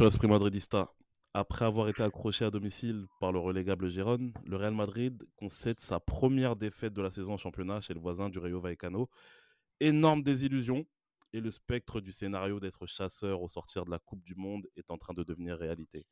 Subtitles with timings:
[0.00, 0.90] Sur Esprit Madridista.
[1.34, 6.00] Après avoir été accroché à domicile par le relégable Gérone, le Real Madrid concède sa
[6.00, 9.10] première défaite de la saison en championnat chez le voisin du Rayo Vallecano.
[9.78, 10.86] Énorme désillusion
[11.34, 14.90] et le spectre du scénario d'être chasseur au sortir de la Coupe du Monde est
[14.90, 16.06] en train de devenir réalité.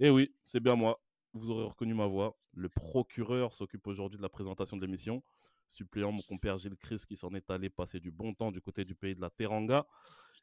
[0.00, 1.00] Et oui, c'est bien moi.
[1.32, 2.36] Vous aurez reconnu ma voix.
[2.52, 5.22] Le procureur s'occupe aujourd'hui de la présentation de l'émission,
[5.68, 8.84] suppléant mon compère Gilles Chris qui s'en est allé passer du bon temps du côté
[8.84, 9.86] du pays de la Teranga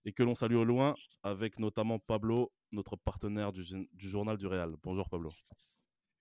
[0.05, 4.47] et que l'on salue au loin avec notamment Pablo, notre partenaire du, du journal du
[4.47, 4.75] Real.
[4.83, 5.31] Bonjour Pablo.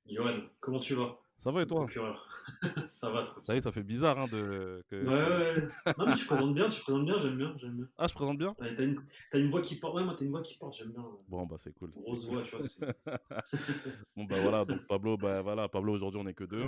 [0.09, 1.19] Johan, comment tu vas?
[1.39, 1.87] Ça va et toi?
[2.89, 3.41] Ça va trop.
[3.45, 4.83] Ça ça fait bizarre hein, de.
[4.89, 5.05] Que...
[5.05, 5.95] Ouais, ouais.
[5.99, 7.89] Non, mais tu présentes bien, tu présentes bien, j'aime bien, j'aime bien.
[7.99, 8.55] Ah, je présente bien?
[8.59, 9.03] T'as une...
[9.35, 11.05] Une voix qui porte, ouais, moi t'as une voix qui porte, j'aime bien.
[11.29, 11.91] Bon, bah c'est cool.
[11.91, 12.67] Grosse voix, tu vois.
[14.17, 16.67] bon, bah voilà, donc Pablo, bah voilà, Pablo, aujourd'hui on est que deux.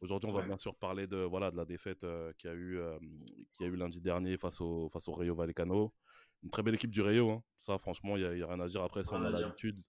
[0.00, 0.46] Aujourd'hui, on va Ouais.
[0.46, 2.98] bien sûr parler de, voilà, de la défaite euh, qu'il y, a eu, euh,
[3.52, 5.92] qu'il y a eu lundi dernier face au, face au Rayo Vallecano.
[6.42, 7.42] Une très belle équipe du Rayo, hein.
[7.60, 8.82] ça franchement, il n'y a, rien à dire.
[8.82, 9.80] Après, ça, on a l'habitude.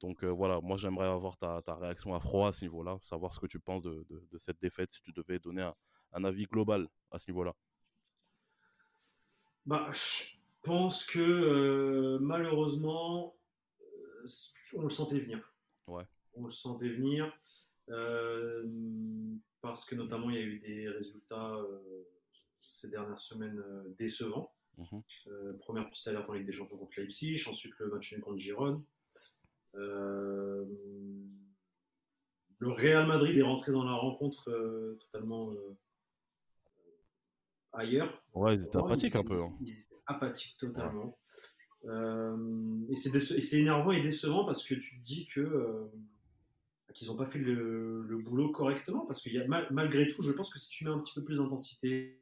[0.00, 3.34] Donc euh, voilà, moi j'aimerais avoir ta, ta réaction à froid à ce niveau-là, savoir
[3.34, 5.74] ce que tu penses de, de- de cette défaite, si tu devais donner un,
[6.12, 7.54] un avis global à ce niveau-là.
[9.66, 13.36] Bah, je pense que euh, malheureusement,
[13.82, 14.26] euh,
[14.74, 15.52] on le sentait venir.
[15.86, 16.04] Ouais.
[16.34, 17.30] On le sentait venir
[17.90, 18.64] euh,
[19.60, 21.58] parce que notamment il y a eu des résultats
[22.58, 23.62] ces dernières semaines
[23.98, 24.50] décevants.
[25.28, 28.38] Euh, première petite alerte en Ligue des Champions contre Leipzig, ensuite le match nul contre
[28.38, 28.84] Gironne.
[29.74, 30.64] Euh,
[32.58, 35.52] le Real Madrid est rentré dans la rencontre euh, totalement
[37.72, 38.22] ailleurs.
[38.34, 39.40] Ouais, ils étaient Ouais, apathiques ils- un peu.
[39.40, 39.56] hein.
[39.60, 41.18] Ils, étaient apathiques totalement.
[41.86, 45.40] Euh, et c'est déce- et c'est énervant et décevant parce que tu te dis que
[45.40, 45.86] euh,
[46.92, 49.06] qu'ils n'ont pas fait le, le boulot correctement.
[49.06, 51.14] Parce qu'il y a mal- malgré tout, je pense que si tu mets un petit
[51.14, 52.20] peu plus d'intensité,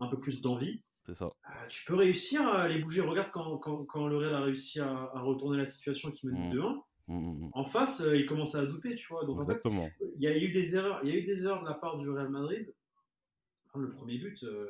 [0.00, 1.26] un peu plus d'envie, C'est ça.
[1.26, 3.00] euh, tu peux réussir à les bouger.
[3.00, 6.50] Regarde quand, quand, quand le Real a réussi à, à retourner la situation qui mène
[6.50, 6.54] Mm.
[6.54, 6.82] 2-1.
[7.08, 7.50] Mm, mm, mm.
[7.54, 9.24] En face, euh, il commençait à douter, tu vois.
[9.24, 9.60] Donc en fait,
[10.16, 11.00] il y a eu des erreurs.
[11.02, 12.72] Il y a eu des erreurs de la part du Real Madrid.
[13.74, 14.66] Le premier but, euh,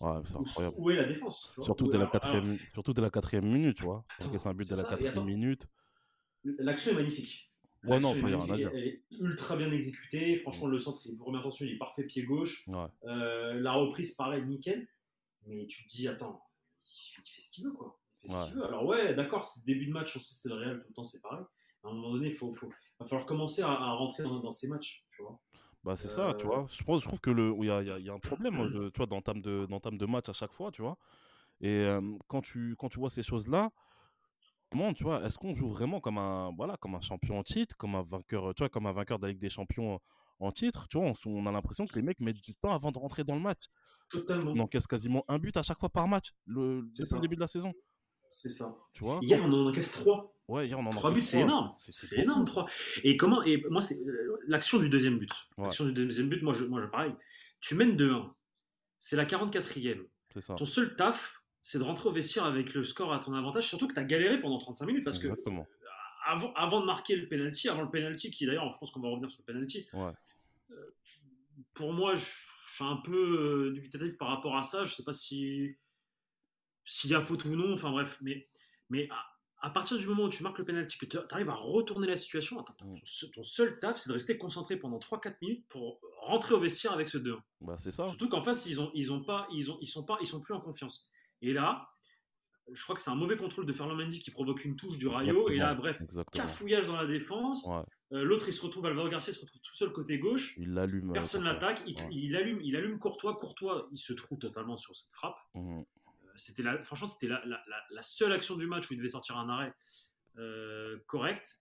[0.00, 0.76] Ouais, c'est où, incroyable.
[0.78, 3.44] où est la défense tu vois Surtout dès, la alors- quatrième, surtout dès la quatrième
[3.46, 4.04] minute, tu vois.
[4.20, 5.66] C'est un but dès la quatrième minute.
[6.44, 7.52] L'action est magnifique.
[7.84, 8.62] Ouais, non, est.
[8.72, 10.36] Elle est ultra bien exécutée.
[10.36, 12.64] Franchement, le centre, il, première attention, il est parfait pied gauche.
[12.68, 12.86] Ouais.
[13.06, 14.86] Euh, la reprise, pareil, nickel.
[15.46, 16.42] Mais tu te dis, attends,
[16.84, 17.98] il fait ce qu'il veut, quoi.
[18.22, 18.64] Il fait ce qu'il veut.
[18.64, 21.04] Alors, ouais, d'accord, c'est début de match, on sait c'est le Real, tout le temps,
[21.04, 21.44] c'est pareil.
[21.84, 22.70] À un moment donné, il faut, faut-
[23.00, 25.40] va falloir commencer à, à rentrer dans, dans ces matchs, tu vois.
[25.84, 26.66] Bah, c'est ça, tu Euh, vois.
[26.70, 28.18] Je, pense, je trouve que le, il y a, y a- il y a un
[28.20, 30.96] problème, moi, de- tu vois, d'entame de, d'entame de match à chaque fois, tu vois.
[31.60, 33.70] Et euh, quand, tu, quand tu vois ces choses-là,
[34.70, 37.76] comment, tu vois, est-ce qu'on joue vraiment comme un, voilà, comme un champion en titre,
[37.76, 40.00] comme un vainqueur, tu vois, comme un vainqueur de la Ligue des Champions
[40.42, 42.98] en titre, tu vois, on, a l'impression que les mecs mettent du temps avant de
[42.98, 43.64] rentrer dans le match.
[44.10, 44.52] Totalement.
[44.54, 47.16] On encaisse quasiment un but à chaque fois par match, le, C'est depuis ça.
[47.16, 47.72] le début de la saison,
[48.30, 48.76] C'est ça.
[48.92, 49.20] tu vois?
[49.22, 50.34] Hier, on en encaisse trois.
[50.48, 51.74] Ouais, hier, on en Trois buts, c'est énorme.
[51.78, 52.66] C'est- énorme, trois.
[53.04, 55.30] Et comment Et moi, c'est euh, l'action du deuxième but.
[55.56, 55.64] Ouais.
[55.64, 57.14] L'action du deuxième but, moi, je, moi, je pareil.
[57.60, 58.34] Tu mènes 2-1.
[59.00, 60.04] C'est la 44e.
[60.34, 60.54] C'est ça.
[60.56, 63.68] Ton seul taf, c'est de rentrer au vestiaire avec le score à ton avantage.
[63.68, 65.66] Surtout que tu as galéré pendant 35 minutes parce que Exactement.
[66.24, 69.08] Avant, avant de marquer le penalty, avant le penalty, qui d'ailleurs, je pense qu'on va
[69.08, 69.86] revenir sur le penalty.
[69.92, 70.12] Ouais.
[71.74, 72.24] Pour moi, je,
[72.68, 74.84] je suis un peu euh, dubitatif par rapport à ça.
[74.84, 75.76] Je sais pas si
[76.84, 77.74] s'il y a faute ou non.
[77.74, 78.48] Enfin bref, mais
[78.90, 81.54] mais à, à partir du moment où tu marques le penalty, que tu arrives à
[81.54, 85.36] retourner la situation, attends, ton, se- ton seul taf, c'est de rester concentré pendant 3-4
[85.40, 88.06] minutes pour rentrer au vestiaire avec ce 2 Bah, c'est ça.
[88.08, 90.40] Surtout qu'en face, ils ont, ils ont pas, ils ont, ils sont pas, ils sont
[90.40, 91.08] plus en confiance.
[91.40, 91.88] Et là,
[92.70, 95.08] je crois que c'est un mauvais contrôle de Ferland Mendy qui provoque une touche du
[95.08, 95.48] Rayo.
[95.50, 96.44] Et là, bref, Exactement.
[96.46, 97.66] cafouillage dans la défense.
[97.66, 97.82] Ouais.
[98.18, 100.54] Euh, L'autre, il se retrouve, Alvaro Garcia se retrouve tout seul côté gauche.
[100.58, 101.10] Il l'allume.
[101.10, 101.82] euh, Personne l'attaque.
[101.86, 102.08] Il, Ouais.
[102.10, 103.34] il allume, il allume Courtois.
[103.36, 105.38] Courtois, il se trouve totalement sur cette frappe.
[105.54, 105.80] Mhm.
[105.80, 105.84] Euh,
[106.36, 109.48] C'était la, franchement, c'était la, la- seule action du match où il devait sortir un
[109.48, 109.74] arrêt
[110.38, 111.58] euh, correct.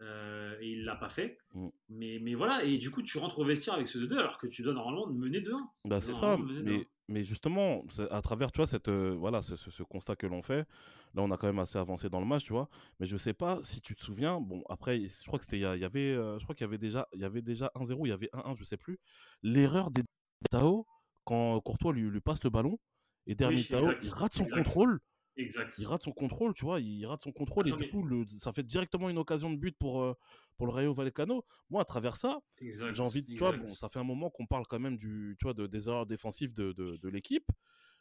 [0.00, 1.38] Et il l'a pas fait.
[1.54, 1.68] Mm.
[1.88, 4.46] Mais, mais voilà, et du coup, tu rentres au vestiaire avec ce 2-2 alors que
[4.46, 5.56] tu dois normalement mener 2-1.
[5.86, 9.82] Bah, c'est ça, mais, mais justement, à travers tu vois, cette, euh, voilà, ce, ce,
[9.82, 10.66] constat que l'on fait,
[11.14, 12.68] là on a quand même assez avancé dans le match, tu vois.
[13.00, 15.62] Mais je sais pas si tu te souviens, bon, après, je crois que c'était, il
[15.62, 18.10] y avait, euh, je crois qu'il y avait déjà, il y avait déjà 1-0, il
[18.10, 18.98] y avait 1-1, je sais plus.
[19.42, 20.02] L'erreur des
[20.50, 20.86] Tao,
[21.24, 22.78] quand Courtois lui, lui passe le ballon,
[23.26, 25.00] et derrière Tao, il rate son contrôle.
[25.38, 25.78] Exact.
[25.78, 28.52] Il rate son contrôle, tu vois, il rate son contrôle et du coup, le, ça
[28.52, 30.14] fait directement une occasion de but pour, euh,
[30.56, 31.44] pour le Rayo Vallecano.
[31.70, 34.46] Moi, à travers ça, j'ai envie de, tu vois, bon, ça fait un moment qu'on
[34.46, 37.48] parle quand même du, tu vois, de, des erreurs défensives de, de, de l'équipe,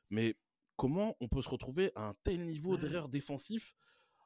[0.09, 0.35] mais
[0.75, 3.71] comment on peut se retrouver à un tel niveau d'erreurs défensives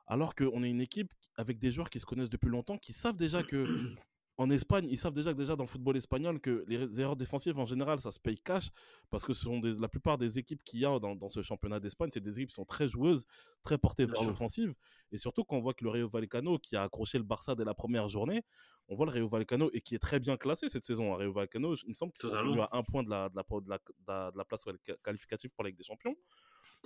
[0.08, 3.18] alors qu'on est une équipe avec des joueurs qui se connaissent depuis longtemps, qui savent
[3.18, 3.96] déjà que
[4.42, 7.60] en Espagne, ils savent déjà que déjà dans le football espagnol que les erreurs défensives
[7.60, 8.72] en général, ça se paye cash
[9.12, 12.10] parce que ce sont la plupart des équipes qu'il y a dans, ce championnat d'Espagne,
[12.12, 13.28] c'est des équipes qui sont très joueuses,
[13.62, 14.74] très portées vers l'offensive.
[15.12, 17.66] Et surtout quand on voit que le Rayo Vallecano, qui a accroché le Barça dès
[17.66, 18.42] la première journée,
[18.88, 21.12] on voit le Rayo Vallecano et qui est très bien classé cette saison.
[21.12, 23.78] Le Rayo Vallecano, il me semble qu'il est à un point de la, de la,
[24.32, 24.66] de la place
[25.04, 26.16] qualificative pour la Ligue des Champions.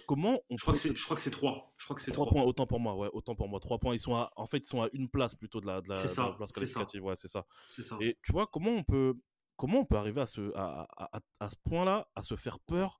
[0.07, 1.73] Comment on je, crois que c'est, je crois que c'est 3.
[1.77, 3.59] Je crois que c'est 3 points, autant pour moi, ouais, autant pour moi.
[3.59, 5.81] 3 points, ils sont à, en fait, ils sont à une place plutôt de la,
[5.81, 7.45] de la, place qualificative, ouais, c'est ça.
[7.67, 7.97] Ça.
[8.01, 9.15] Et tu vois, comment on peut,
[9.55, 12.99] comment on peut arriver à ce, à, à, à ce point-là, à se faire peur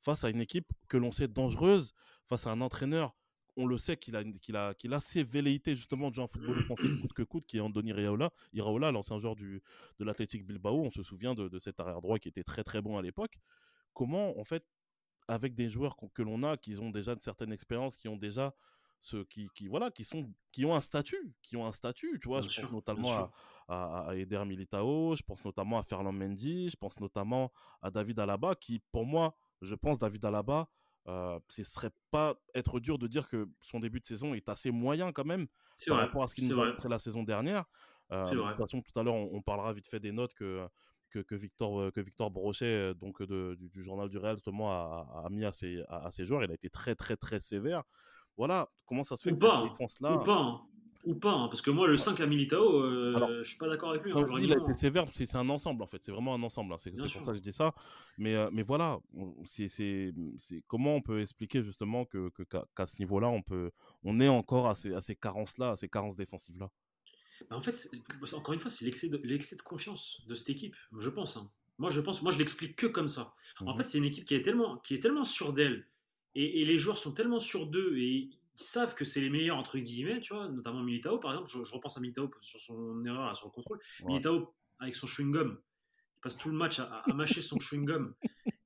[0.00, 1.94] face à une équipe que l'on sait dangereuse,
[2.26, 3.14] face à un entraîneur?
[3.56, 6.28] On le sait qu'il a, qu'il a, qu'il a ses velléités justement de jouer un
[6.28, 9.62] football offensif coûte que coûte, qui est Andoni Iraola, Iraola l'ancien joueur du,
[9.98, 10.80] de l'Athletic Bilbao.
[10.80, 13.34] On se souvient de, de, cet arrière droit qui était très très bon à l'époque.
[13.92, 14.64] Comment, en fait,
[15.28, 18.54] avec des joueurs que l'on a, qui ont déjà de certaines expériences, qui ont déjà
[19.02, 22.28] ce qui, qui, voilà qui sont qui ont un statut qui ont un statut tu
[22.28, 22.42] vois.
[22.42, 23.30] Je pense notamment
[23.66, 27.50] à, à, Eder Militao je pense notamment à Ferland Mendy je pense notamment
[27.80, 30.68] à David Alaba qui pour moi je pense David Alaba
[31.08, 34.70] euh, ce serait pas être dur de dire que son début de saison est assez
[34.70, 35.46] moyen quand même
[35.86, 37.64] par rapport à ce qu'il nous a montré la saison dernière.
[38.12, 40.68] Euh, de toute façon, tout à l'heure, on, on, parlera vite fait des notes que
[41.10, 45.28] que, Victor, euh, que Victor Brochet, euh, donc de, du, journal du Real, justement, a,
[45.30, 46.44] mis à ses, à, ses, joueurs.
[46.44, 47.82] Il a été très, très, très sévère.
[48.36, 50.16] Voilà, comment ça se fait ou que pas, cette défense-là.
[50.16, 50.60] Ou pas, hein.
[51.04, 53.90] ou pas hein, parce que moi, le 5 à Militao, euh, je suis pas d'accord
[53.90, 54.12] avec lui.
[54.12, 56.02] Hein, dis il a été sévère, c'est un ensemble, en fait.
[56.02, 56.74] C'est vraiment un ensemble.
[56.78, 57.74] C'est pour ça que je dis ça.
[58.16, 58.98] Mais, mais voilà,
[59.44, 60.12] c'est
[60.66, 62.30] comment on peut expliquer justement que
[62.76, 63.70] qu'à ce niveau-là, on, peut,
[64.04, 66.70] on est encore à ces, à ces carences-là, à ces carences défensives-là?
[67.50, 67.90] Bah, en fait,
[68.32, 71.36] encore une fois, c'est l'excès de, de, confiance de cette équipe, je pense.
[71.36, 71.50] Hein.
[71.78, 73.34] Moi, je pense, moi, je l'explique que comme ça.
[73.58, 75.86] En mmh fait, c'est une équipe qui est tellement, qui est tellement sûre d'elle,
[76.36, 79.78] et, les joueurs sont tellement sûrs d'eux, et ils savent que c'est les meilleurs entre
[79.78, 81.50] guillemets, tu vois, notamment Militao, par exemple.
[81.50, 83.80] Je, repense à Militao sur son erreur, sur le contrôle.
[84.04, 85.58] Militao avec son chewing gum,
[86.16, 88.14] il passe tout le match à, à mâcher son chewing gum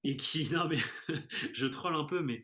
[0.04, 0.78] et qui non mais
[1.52, 2.42] je troll un peu mais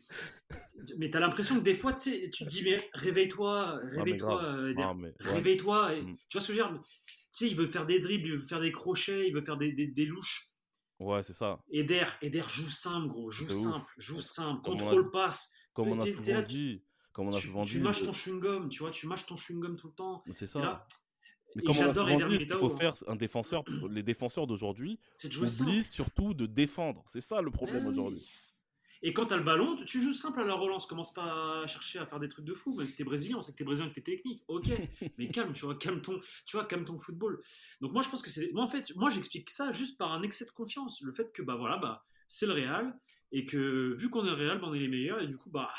[0.97, 5.13] mais t'as l'impression que des fois tu sais tu te dis mais réveille-toi réveille-toi euh,
[5.19, 6.17] réveille-toi mm.
[6.29, 8.33] tu vois ce que je veux dire tu sais il veut faire des dribbles il
[8.33, 10.49] veut faire des crochets il veut faire des, des, louches.
[10.99, 11.59] Ouais c'est ça.
[11.71, 15.53] Eder Eder joue simple gros joue simple joue simple contrôle passe.
[15.73, 16.83] comme on a souvent dit
[17.13, 19.37] comme on a souvent dit tu mâches ton chewing gum tu vois tu mâches ton
[19.37, 20.23] chewing gum tout le temps.
[20.31, 20.85] C'est ça
[21.55, 26.33] mais comme on a dit, il faut faire un défenseur, les défenseurs d'aujourd'hui oublient surtout
[26.33, 27.03] de défendre.
[27.07, 28.25] C'est ça le problème aujourd'hui.
[29.03, 30.85] Et quand tu as le ballon, tu joues simple à la relance.
[30.85, 32.75] Commence pas à chercher à faire des trucs de fou.
[32.75, 34.43] Même si t'es brésilien, on sait que t'es brésilien, que t'es technique.
[34.47, 34.67] Ok,
[35.17, 37.41] mais calme, tu vois, calme ton, tu vois, calme ton football.
[37.81, 40.21] Donc moi, je pense que c'est, moi en fait, moi j'explique ça juste par un
[40.21, 41.01] excès de confiance.
[41.01, 42.95] Le fait que bah voilà, bah c'est le Real
[43.31, 45.49] et que vu qu'on est le Real, bah, on est les meilleurs et du coup
[45.49, 45.71] bah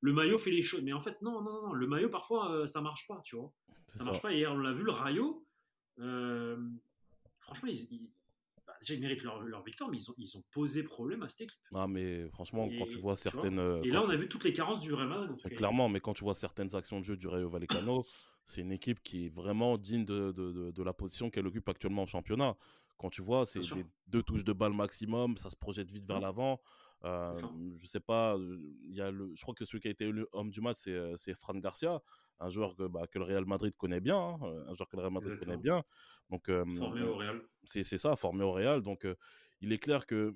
[0.00, 0.82] le maillot fait les choses.
[0.82, 3.52] Mais en fait non, non, non, le maillot parfois euh, ça marche pas, tu vois.
[3.94, 4.32] Ça, marche pas.
[4.32, 5.46] Hier, on l'a vu, le Rayo,
[5.98, 6.56] euh,
[7.38, 8.10] franchement, ils,
[8.66, 11.28] bah, déjà, ils méritent leur, leur, victoire, mais ils ont, ils ont posé problème à
[11.28, 11.58] cette équipe.
[11.74, 13.58] Ah, mais franchement, quand tu vois certaines.
[13.84, 15.36] et là, on a vu toutes les carences du Real Madrid.
[15.56, 18.06] Clairement, mais quand tu vois certaines actions de jeu du Rayo Vallecano,
[18.44, 22.04] c'est une équipe qui est vraiment digne de, de, de, la position qu'elle occupe actuellement
[22.04, 22.56] au championnat.
[22.98, 23.60] Quand tu vois, c'est
[24.06, 26.22] deux touches de balle maximum, ça se projette vite vers mmh.
[26.22, 26.60] l'avant.
[27.04, 27.32] Euh,
[27.78, 30.50] je sais pas, il y a le, je crois que celui qui a été homme
[30.50, 30.76] du match,
[31.16, 32.00] c'est Fran Garcia
[32.40, 35.02] un joueur que, bah, que, le Real Madrid connaît bien, hein, un joueur que le
[35.02, 35.82] Real Madrid connaît bien.
[36.30, 37.42] Donc, formé au Real.
[37.64, 38.82] C'est ça, formé au Real.
[38.82, 39.06] Donc,
[39.60, 40.34] il est clair que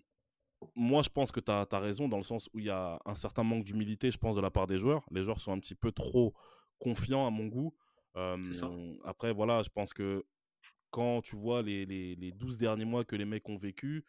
[0.74, 3.14] moi, je pense que tu as, raison dans le sens où il y a un
[3.14, 5.04] certain manque d'humilité, je pense, de la part des joueurs.
[5.10, 6.34] Les joueurs sont un petit peu trop
[6.78, 7.74] confiants à mon goût.
[9.04, 10.24] après, voilà, je pense que
[10.90, 14.04] quand tu vois les, les, les 12 derniers mois que les mecs ont vécu,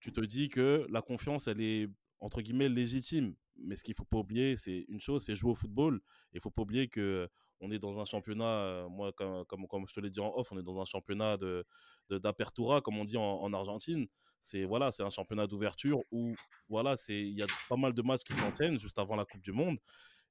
[0.00, 1.88] tu te dis que la confiance, elle est
[2.20, 3.34] entre guillemets légitime.
[3.60, 6.00] Mais ce qu'il faut pas oublier, c'est une chose, c'est jouer au football.
[6.32, 7.28] Il faut pas oublier que
[7.60, 10.32] on est dans un championnat, euh, moi comme, comme, comme je te l'ai dit en
[10.36, 11.64] off, on est dans un championnat de
[12.10, 14.06] d'apertura, comme on dit en, Argentine.
[14.40, 16.34] C'est voilà, c'est un championnat d'ouverture où
[16.68, 19.42] voilà, c'est il y a pas mal de matchs qui s'enchaînent juste avant la Coupe
[19.42, 19.78] du Monde.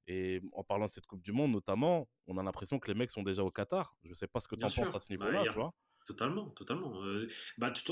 [0.06, 3.10] Et en parlant de cette Coupe du Monde, notamment, on a l'impression que les mecs
[3.10, 3.94] sont déjà au Qatar.
[4.04, 5.74] Je ne sais pas ce que tu en penses à ce bah, niveau-là, tu vois.
[6.06, 7.04] Totalement, totalement.
[7.04, 7.84] Euh, bah, tu,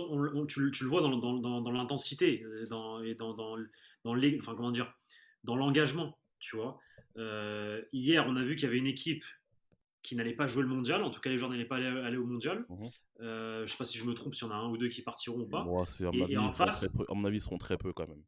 [0.49, 3.59] tu, le vois dans, dans, dans, l'intensité euh, dans, et dans, dans,
[4.05, 4.91] dans, les, enfin, comment dire,
[5.47, 6.79] dans l'engagement, tu vois.
[7.17, 9.25] Euh, hier, on a vu qu'il y avait une équipe
[10.03, 11.03] qui n'allait pas jouer le mondial.
[11.03, 12.65] En tout cas, les joueurs n'allaient pas aller, au mondial.
[12.69, 12.87] Mmh
[13.19, 14.89] je ne sais pas si je me trompe, s'il y en a un ou deux
[14.89, 15.65] qui partiront ou pas.
[15.65, 18.23] Moi, et, en face, à mon avis, ils seront très peu quand même.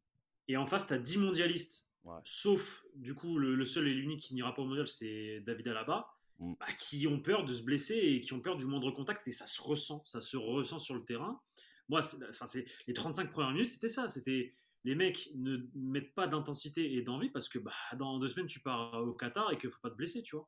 [0.47, 1.87] Et en face, tu as 10 mondialistes.
[2.23, 5.67] Sauf, du coup, le, le seul et l'unique qui n'ira pas au mondial, c'est David
[5.67, 6.07] Alaba.
[6.39, 6.53] Mm.
[6.59, 9.31] Bah, qui ont peur de se blesser et qui ont peur du moindre contact et
[9.31, 11.41] ça se ressent, ça se ressent sur le terrain.
[11.89, 16.27] Moi, enfin, c'est les 35 premières minutes, c'était ça, c'était les mecs ne mettent pas
[16.27, 19.69] d'intensité et d'envie parce que bah, dans deux semaines tu pars au Qatar et qu'il
[19.69, 20.47] faut pas te blesser, tu vois.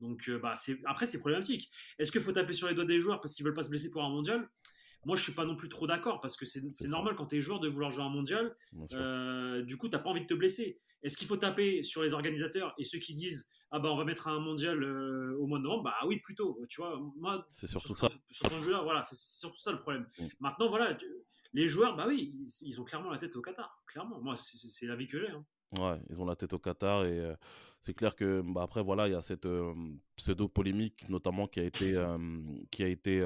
[0.00, 0.54] Donc euh, bah,
[0.86, 1.70] après c'est problématique.
[1.98, 3.90] Est-ce qu'il faut taper sur les doigts des joueurs parce qu'ils veulent pas se blesser
[3.90, 4.48] pour un mondial?
[5.06, 7.40] Moi, je suis pas non plus trop d'accord parce que c'est normal quand tu es
[7.40, 8.54] joueur de vouloir jouer un mondial.
[8.92, 10.78] Euh, du coup, tu n'as pas envie de te blesser.
[11.02, 14.04] Est-ce qu'il faut taper sur les organisateurs et ceux qui disent ah bah on va
[14.04, 17.68] mettre un mondial euh, au mois de novembre, bah oui plutôt, tu vois, moi c'est
[17.68, 18.10] surtout ça.
[18.30, 20.08] Sur jeu voilà, c'est surtout ça le problème.
[20.18, 20.26] Mm.
[20.40, 20.96] Maintenant voilà,
[21.52, 24.20] les joueurs, bah oui, ils, ont clairement la tête au Qatar, clairement.
[24.20, 25.30] Moi c'est l'avis que j'ai.
[25.30, 25.44] Hein.
[25.78, 27.34] Ouais, ils ont la tête au Qatar et euh,
[27.80, 29.72] c'est clair que bah après voilà, il y a cette euh,
[30.16, 31.96] pseudo polémique notamment qui a été
[32.70, 33.22] qui a été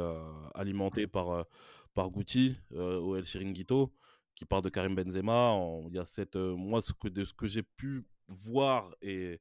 [0.55, 1.47] alimentée par
[1.95, 3.95] par Gucci au El Chiringuito
[4.35, 5.57] qui parle de Karim Benzema.
[5.89, 9.41] Il y a cette moi ce que de ce que j'ai pu voir et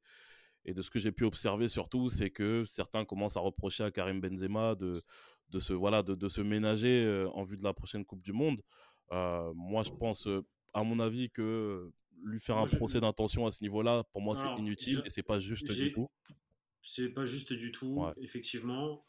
[0.64, 3.90] et de ce que j'ai pu observer surtout, c'est que certains commencent à reprocher à
[3.90, 5.02] Karim Benzema de,
[5.50, 8.32] de, se, voilà, de, de se ménager euh, en vue de la prochaine Coupe du
[8.32, 8.60] Monde.
[9.12, 11.90] Euh, moi, je pense, euh, à mon avis, que
[12.22, 15.38] lui faire un procès d'intention à ce niveau-là, pour moi, c'est inutile et c'est pas
[15.38, 16.08] juste du tout.
[16.82, 19.06] C'est pas juste du tout, effectivement.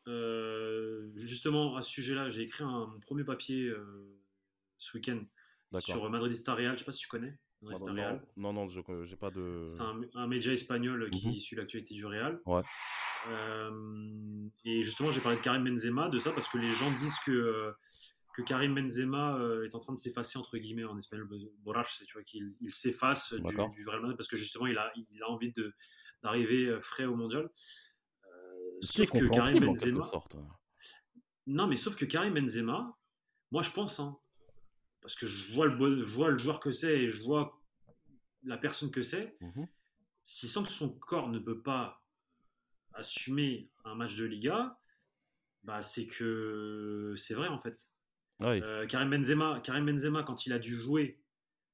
[1.16, 3.72] justement, à ce sujet-là, j'ai écrit un, premier papier
[4.78, 5.24] ce week-end
[5.80, 6.74] sur Madridista Real.
[6.74, 7.38] Je sais pas si tu connais.
[8.38, 9.66] Non, non, je n'ai pas de.
[9.68, 11.40] C'est un, média espagnol qui mhm.
[11.40, 12.40] suit l'actualité du Real.
[12.46, 12.62] Ouais.
[13.28, 17.18] Euh, et justement, j'ai parlé de Karim Benzema, de ça, parce que les gens disent
[17.26, 17.74] que,
[18.36, 22.24] que Karim Benzema euh, est en train de s'effacer, entre guillemets, en espagnol, tu vois,
[22.24, 25.54] qu'il il, s'efface du, du, Real Madrid, parce que justement, il a, il a envie
[26.24, 27.50] d'arriver euh, frais au mondial.
[28.82, 30.04] sauf que Karim Benzema.
[31.48, 32.98] Non, mais sauf que Karim Benzema,
[33.52, 34.18] moi je pense, hein,
[35.06, 37.62] parce que je vois le, je vois le joueur que c'est et je vois
[38.44, 39.38] la personne que c'est.
[39.40, 39.68] Mhm.
[40.24, 42.02] S'il sent que son corps ne peut pas
[42.96, 44.80] assumer un match de Liga,
[45.62, 47.78] bah c'est que c'est vrai en fait.
[48.42, 51.22] Euh, Karim, Benzema, Karim Benzema, quand il a dû jouer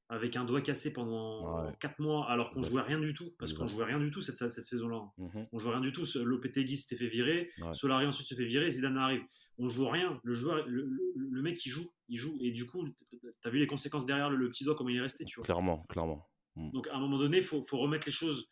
[0.10, 3.68] avec un doigt cassé pendant 4 mois, alors qu'on jouait rien du tout, parce qu'on
[3.68, 5.10] jouait rien du tout cette, cette saison-là.
[5.18, 5.48] Mhm.
[5.54, 6.04] On jouait rien du tout.
[6.22, 9.24] Lopetegui s'était fait virer, Solari ensuite se fait virer, Zidane arrive.
[9.62, 10.20] On joue rien.
[10.24, 13.68] Le joueur, le, mec, il joue, il joue, et du coup, tu as vu les
[13.68, 15.46] conséquences derrière le, petit doigt comment il est resté, tu vois.
[15.46, 16.28] Clairement, clairement.
[16.56, 16.72] Mm.
[16.72, 18.50] Donc à un moment donné, il faut, faut, remettre les choses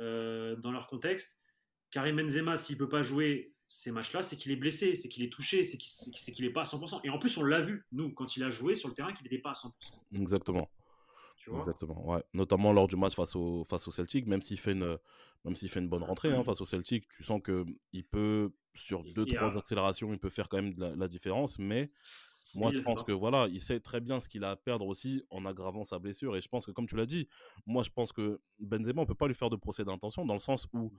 [0.00, 1.40] euh, dans leur contexte.
[1.92, 5.32] Karim Benzema, s'il peut pas jouer ces matchs-là, c'est qu'il est blessé, c'est qu'il est
[5.32, 7.02] touché, c'est qu'il n'est pas à 100%.
[7.04, 9.22] Et en plus, on l'a vu, nous, quand il a joué sur le terrain, qu'il
[9.22, 9.70] n'était pas à 100%.
[10.20, 10.68] Exactement.
[11.56, 12.22] Exactement, ouais.
[12.34, 14.98] Notamment lors du match face au, face au Celtic, même s'il fait une,
[15.44, 18.52] même s'il fait une bonne rentrée hein, face au Celtic, tu sens que il peut,
[18.74, 21.90] sur deux, trois accélérations, il peut faire quand même la, différence, mais
[22.54, 25.22] moi, je pense que voilà, il sait très bien ce qu'il a à perdre aussi
[25.30, 26.34] en aggravant sa blessure.
[26.36, 27.28] Et je pense que, comme tu l'as dit,
[27.66, 30.40] moi, je pense que Benzema, on peut pas lui faire de procès d'intention dans le
[30.40, 30.90] sens où mmh.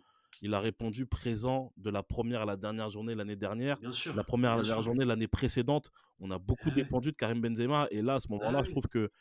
[0.43, 3.79] il a répondu présent de la première à la dernière journée l'année dernière.
[3.79, 7.17] Bien sûr, la première à la dernière journée l'année précédente, on a beaucoup dépendu de
[7.17, 7.88] Karim Benzema.
[7.91, 9.12] Et là, à ce moment-là, je trouve que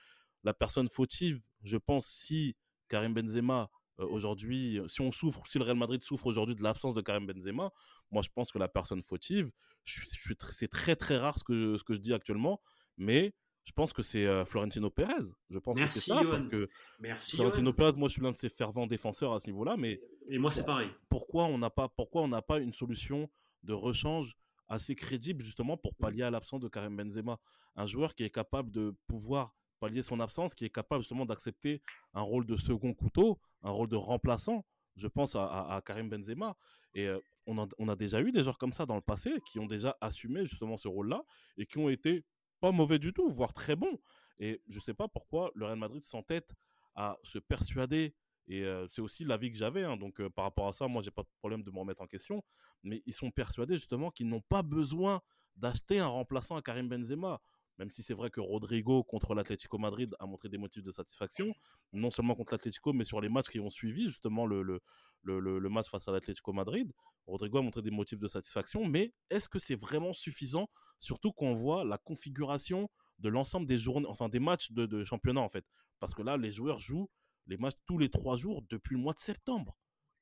[0.44, 2.56] la personne fautive, je pense, si
[2.88, 6.94] Karim Benzema euh, aujourd'hui, si on souffre, si le Real Madrid souffre aujourd'hui de l'absence
[6.94, 7.72] de Karim Benzema,
[8.10, 9.50] moi je pense que la personne fautive,
[9.84, 12.60] c'est très très rare ce que, ce que je dis actuellement,
[12.96, 15.12] mais je pense que c'est euh, Florentino Pérez.
[15.50, 18.36] Je pense que c'est ça parce que Merci, Florentino Pérez, moi je suis l'un de
[18.36, 20.90] ses fervents défenseurs à ce niveau-là, mais et moi c'est pareil.
[21.10, 23.28] Pourquoi on n'a pas, pourquoi on n'a pas une solution
[23.64, 24.36] de rechange
[24.68, 27.38] assez crédible justement pour pallier à l'absence de Karim Benzema,
[27.76, 31.82] un joueur qui est capable de pouvoir pallier son absence, qui est capable justement d'accepter
[32.14, 34.64] un rôle de second couteau, un rôle de remplaçant.
[34.96, 36.56] Je pense à, Karim Benzema.
[36.94, 39.66] Et euh, on, a, déjà eu des joueurs comme ça dans le passé qui ont
[39.66, 41.22] déjà assumé justement ce rôle-là
[41.56, 42.24] et qui ont été
[42.60, 43.98] pas mauvais du tout, voire très bons.
[44.38, 46.52] Et je ne sais pas pourquoi le Real Madrid s'entête
[46.94, 48.14] à se persuader.
[48.48, 49.84] Et euh, c'est aussi l'avis que j'avais.
[49.84, 49.96] Hein.
[49.96, 52.06] donc euh, par rapport à ça, moi, j'ai pas de problème de me remettre en
[52.06, 52.42] question.
[52.82, 55.22] Mais ils sont persuadés justement qu'ils n'ont pas besoin
[55.56, 57.40] d'acheter un remplaçant à Karim Benzema
[57.78, 61.52] même si c'est vrai que Rodrigo contre l'Atlético Madrid a montré des motifs de satisfaction,
[61.92, 64.80] non seulement contre l'Atlético, mais sur les matchs qui ont suivi justement le, le,
[65.22, 66.92] le, match face à l'Atlético Madrid.
[67.26, 70.68] Rodrigo a montré des motifs de satisfaction, mais est-ce que c'est vraiment suffisant,
[70.98, 75.40] surtout quand on voit la configuration de l'ensemble des journées, enfin des matchs de, championnat
[75.40, 75.64] en fait,
[76.00, 77.10] parce que là les joueurs jouent
[77.46, 79.80] les matchs tous les trois jours depuis le mois de septembre.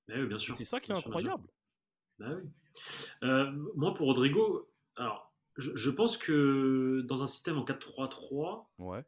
[0.09, 0.57] Oui, bien sûr.
[0.57, 1.29] C'est ça qui est Bien sûr, bien sûr.
[1.31, 1.51] incroyable.
[2.19, 2.51] Bah oui.
[3.25, 9.05] Euh, moi, pour Rodrigo, alors, je, je pense que dans un système en 4-3-3, Ouais.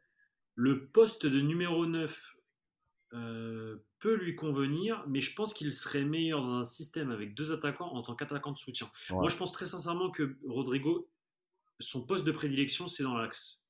[0.55, 2.35] le poste de numéro 9
[3.13, 7.51] euh, peut lui convenir, mais je pense qu'il serait meilleur dans un système avec deux
[7.51, 8.89] attaquants en tant qu'attaquant de soutien.
[9.09, 9.15] Ouais.
[9.17, 11.09] Moi, je pense très sincèrement que Rodrigo,
[11.79, 13.61] son poste de prédilection, c'est dans l'axe.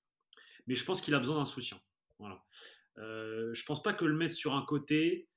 [0.68, 1.80] Mais je pense qu'il a besoin d'un soutien.
[2.20, 2.44] Voilà.
[2.98, 5.30] Euh, je pense pas que le mettre sur un côté,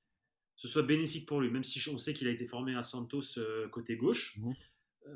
[0.55, 3.37] ce soit bénéfique pour lui, même si on sait qu'il a été formé à Santos
[3.39, 4.37] euh, côté gauche.
[4.37, 4.53] Mhm.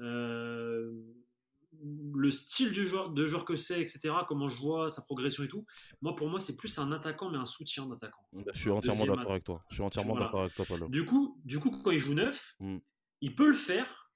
[0.01, 0.93] Euh,
[2.13, 5.47] le style du joueur, de joueur que c'est, etc., comment je vois sa progression et
[5.47, 5.65] tout,
[6.01, 8.25] moi, pour moi, c'est plus un attaquant, mais un soutien d'attaquant.
[8.33, 9.63] Bah, Je suis entièrement d'accord avec toi.
[9.69, 10.25] Je suis entièrement Voilà.
[10.25, 10.87] d'accord avec toi, Paulo.
[10.89, 12.77] Du coup, du coup, quand il joue neuf, Mm.
[13.21, 14.11] il peut le faire,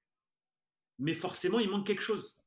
[1.00, 2.38] mais forcément, il manque quelque chose.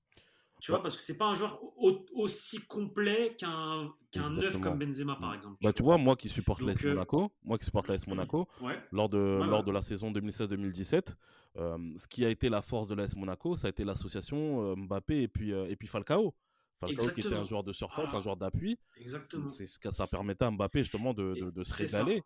[0.65, 4.61] Tu vois, parce que c'est pas un joueur au- aussi complet qu'un Exactement.
[4.63, 5.59] comme Benzema, par exemple.
[5.61, 8.79] Bah, tu vois, moi qui supporte l'AS euh, Monaco, moi qui supporte l'AS Monaco, Ouais,
[8.91, 9.67] lors de, Ouais, lors ouais.
[9.67, 11.15] de la saison 2016-2017,
[11.57, 14.75] euh, ce qui a été la force de l'AS Monaco, ça a été l'association euh,
[14.77, 16.35] Mbappé et puis, et puis Falcao.
[16.81, 18.17] Falcao qui était un joueur de surface, Ah.
[18.17, 18.79] un joueur d'appui.
[18.97, 19.51] exactement.
[19.51, 22.23] C'est ce que ça permettait à Mbappé justement de, de- de se régaler.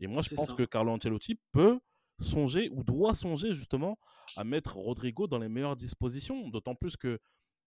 [0.00, 0.54] Et moi, je pense ça.
[0.54, 1.78] que Carlo Ancelotti peut
[2.18, 3.98] songer ou doit songer justement
[4.36, 6.48] à mettre Rodrigo dans les meilleures dispositions.
[6.48, 7.18] D'autant plus que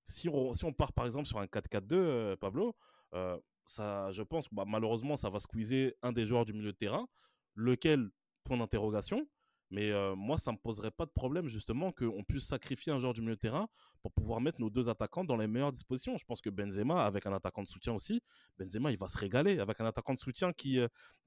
[0.08, 2.76] si on, part par exemple sur un 4-4-2, euh, Pablo,
[3.14, 6.78] euh, ça, je pense, bah, malheureusement, ça va squeezer un des joueurs du milieu de
[6.78, 7.08] terrain,
[7.56, 8.10] lequel,
[8.44, 9.28] point d'interrogation.
[9.70, 13.00] Mais euh, moi, ça ne me poserait pas de problème justement qu'on puisse sacrifier un
[13.00, 13.68] joueur du milieu de terrain
[14.02, 16.16] pour pouvoir mettre nos deux attaquants dans les meilleures dispositions.
[16.16, 18.24] Je pense que Benzema, avec un attaquant de soutien aussi,
[18.58, 20.80] Benzema, il va se régaler avec un attaquant de soutien qui,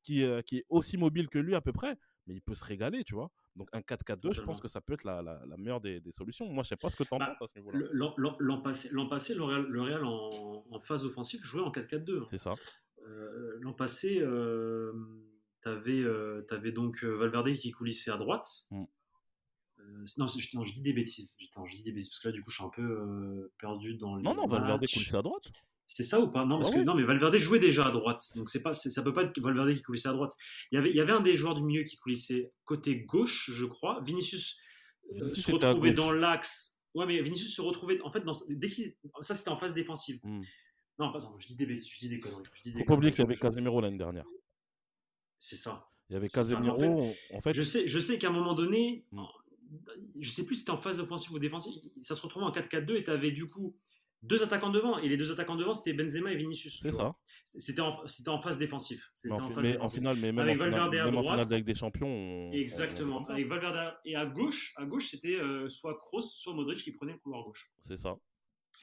[0.02, 3.14] qui est aussi mobile que lui à peu près, mais il peut se régaler, tu
[3.14, 3.30] vois?
[3.56, 6.12] Donc un 4-4-2, je pense que ça peut être la, la- la meilleure des, des
[6.12, 6.46] solutions.
[6.48, 7.88] Moi, je sais pas ce que tu en Bah, penses à ce niveau-là.
[7.92, 12.22] L'an passé, passé, le Real, le Real en, en phase offensive jouait en 4-4-2.
[12.22, 12.26] hein.
[12.30, 12.54] C'est ça.
[13.06, 14.92] Euh, L'an passé, euh,
[15.62, 18.46] t'avais euh, t'avais donc euh, Valverde qui coulissait à droite.
[18.70, 18.84] Mm.
[19.80, 21.36] Euh, non, je dis des bêtises.
[21.40, 23.94] Je dis des bêtises parce que là, du coup, je suis un peu euh, perdu
[23.96, 25.50] dans les Non, non, Valverde coule à droite.
[25.92, 26.44] C'est ça ou pas?
[26.44, 26.84] Non, parce Ah que ouais.
[26.84, 29.74] non, mais Valverde jouait déjà à droite, donc c'est pas, ça peut pas être Valverde
[29.74, 30.32] qui coulissait à droite.
[30.70, 33.50] Il y avait, il y avait un des joueurs du milieu qui coulissait côté gauche,
[33.52, 34.00] je crois.
[34.02, 34.60] Vinicius,
[35.10, 36.80] Vinicius se retrouvait dans l'axe.
[36.94, 40.20] Ouais, mais Vinicius se retrouvait en fait dans dès qu'il, ça c'était en phase défensive.
[40.22, 40.42] Mm.
[41.00, 42.44] Non, attends, je dis des bêtises, je dis des conneries.
[42.54, 44.26] Je dis des Faut pas oublier qu'il y avait Casemiro l'année dernière.
[45.40, 45.88] C'est ça.
[46.08, 49.04] Il y avait en Casemiro, en fait, Je sais, je sais qu'à un moment donné,
[49.10, 49.22] Mm.
[50.20, 52.96] je sais plus si c'était en phase offensive ou défensive, ça se retrouvait en 4-4-2
[52.96, 53.76] et tu avais du coup
[54.22, 56.80] deux attaquants devant et les deux attaquants devant c'était Benzema et Vinicius.
[56.82, 57.14] c'est ça.
[57.56, 59.04] C'était en, phase défensive.
[59.24, 61.16] Mais en, en phase mais en finale, mais même Avec en finale, Valverde à même
[61.16, 61.34] en droite.
[61.38, 63.24] finale de Ligue des Champions, on- on- Exactement.
[63.26, 66.92] on- Avec Valverde et à gauche, à gauche c'était euh, soit Kroos, soit Modric qui
[66.92, 67.70] prenait le couloir gauche.
[67.80, 68.16] C'est ça.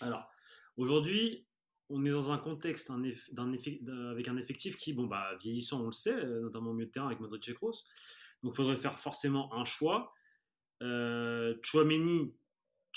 [0.01, 0.27] Alors
[0.75, 1.45] aujourd'hui,
[1.89, 5.85] on est dans un contexte un eff- avec un effectif qui, bon bah vieillissant, on
[5.87, 7.85] le sait, euh, notamment au milieu de terrain avec Modric et Kroos.
[8.43, 10.11] Donc il faudrait faire forcément un choix.
[10.83, 12.33] Euh, Chouameni,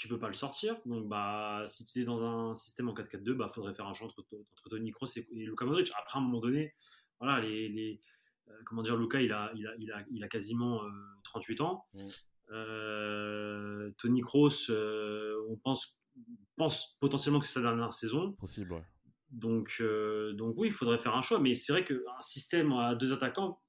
[0.00, 0.76] tu peux pas le sortir.
[0.86, 4.06] Donc bah si tu es dans un système en 4-4-2, bah faudrait faire un choix
[4.08, 5.90] entre, entre Toni Kroos et, et Luka Modric.
[5.98, 6.74] Après à un moment donné,
[7.18, 8.00] voilà les, les-
[8.48, 10.88] euh, comment dire, Luka il a il a il a, il a quasiment euh,
[11.24, 11.84] 38 ans.
[11.92, 11.98] Mm.
[12.52, 16.00] Euh, Tony Kroos, euh, on pense
[16.56, 18.32] pense potentiellement que c'est sa dernière saison.
[18.32, 18.84] Possible, ouais.
[19.30, 21.38] Donc, euh, donc oui, il faudrait faire un choix.
[21.38, 23.60] Mais c'est vrai qu'un système à deux attaquants,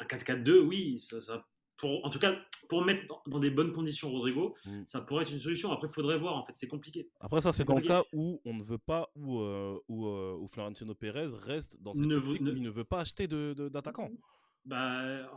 [0.00, 1.46] un 4-4-2, oui, ça, ça-
[1.78, 2.34] pour, en tout cas,
[2.68, 4.82] pour mettre dans, dans des bonnes conditions Rodrigo, Mm.
[4.86, 5.70] ça pourrait être une solution.
[5.72, 6.34] Après, il faudrait voir.
[6.36, 7.08] En fait, c'est compliqué.
[7.20, 10.34] Après, ça, c'est dans le cas où on ne veut pas, où, euh, où, euh,
[10.40, 13.00] où Florentino Pérez reste dans cette Ne vous- optique ne- où il ne veut pas
[13.00, 14.10] acheter de- de- d'attaquants.
[14.64, 15.30] Bah,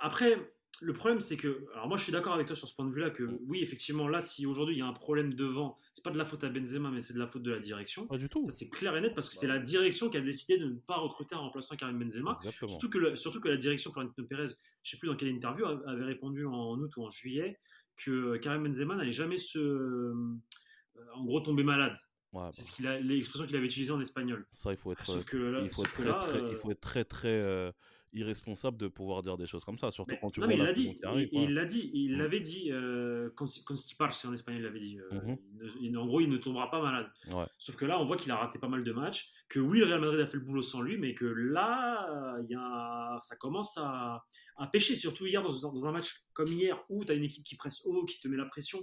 [0.00, 0.36] après,
[0.82, 1.64] le problème, c'est que.
[1.74, 3.38] Alors, moi, je suis d'accord avec toi sur ce point de vue-là que, Mm.
[3.46, 6.24] oui, effectivement, là, si aujourd'hui il y a un problème devant, c'est pas de la
[6.24, 8.06] faute à Benzema, mais c'est de la faute de la direction.
[8.06, 8.42] Pas du tout.
[8.44, 9.40] Ça, c'est clair et net parce que Bah.
[9.40, 12.38] c'est la direction qui a décidé de ne pas recruter un remplaçant Karim Benzema.
[12.42, 12.68] Exactement.
[12.68, 14.48] Surtout que, le- surtout que la direction, Florentino Pérez,
[14.82, 17.58] je sais plus dans quelle interview, avait répondu en août ou en juillet
[17.96, 19.58] que Karim Benzema n'allait jamais se.
[19.58, 20.14] euh,
[21.14, 21.96] en gros, tomber malade.
[22.32, 24.46] Ouais, C'est bah, ce qu'il a- l'expression qu'il avait utilisée en espagnol.
[24.52, 26.40] ça, il faut être, Sauf que là- il faut sauf être que très, là, très-
[26.40, 27.70] euh, il faut être très, très euh,
[28.14, 30.60] irresponsable de pouvoir dire des choses comme ça, surtout Mais- quand tu non, vois mais
[30.60, 30.98] il la dit.
[31.32, 31.90] Il- l'a dit.
[31.94, 32.18] Il Mm.
[32.18, 32.70] l'avait dit.
[32.70, 34.98] Euh, Consti- Constiparse en espagnol, il l'avait dit.
[34.98, 35.36] euh,
[35.80, 37.10] il il- en gros, il ne tombera pas malade.
[37.30, 37.44] Ouais.
[37.58, 39.32] Sauf que là, on voit qu'il a raté pas mal de matchs.
[39.48, 42.50] Que oui, le Real Madrid a fait le boulot sans lui, mais que là, il
[42.50, 44.24] y a, ça commence à,
[44.56, 44.96] à pêcher.
[44.96, 47.82] Surtout hier, dans, dans un match comme hier, où tu as une équipe qui presse
[47.86, 48.78] haut, qui te met la pression.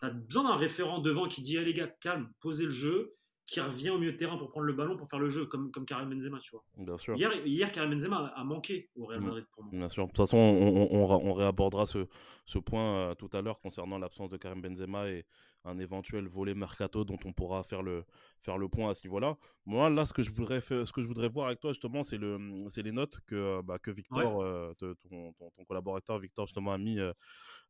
[0.00, 3.14] Tu as besoin d'un référent devant qui dit, allez les gars, calme, posez le jeu,
[3.46, 5.70] qui revient au milieu de terrain pour prendre le ballon, pour faire le jeu, comme,
[5.70, 6.64] comme Karim Benzema, tu vois.
[6.76, 7.16] Bien sûr.
[7.16, 9.24] Hier, hier Karim Benzema a, manqué au Real Mm.
[9.24, 9.72] Madrid pour moi.
[9.72, 10.02] Bien sûr.
[10.04, 12.08] De toute façon, on, on- on ra- on réabordera ce,
[12.44, 15.24] ce point euh, tout à l'heure concernant l'absence de Karim Benzema et
[15.64, 18.04] un éventuel volet mercato dont on pourra faire le,
[18.40, 19.36] faire le point à ce niveau-là.
[19.64, 22.02] Moi, là, ce que je voudrais, faire, ce que je voudrais voir avec toi, justement,
[22.02, 22.38] c'est le,
[22.82, 27.12] les notes que, bah, que Victor, euh, ton, ton, collaborateur Victor, justement, a mis, euh,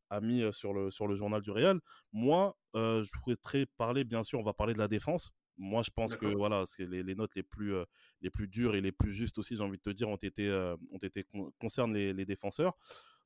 [0.09, 1.81] a mis sur, le, sur le journal du Real.
[2.13, 5.33] Moi, je voudrais parler, bien sûr, on va parler de la défense.
[5.59, 7.75] Moi, je pense que voilà, les, les, notes les plus,
[8.21, 10.51] les plus dures et les plus justes aussi, j'ai envie de te dire, ont été,
[10.93, 11.25] ont été
[11.59, 12.75] concernent les, les défenseurs,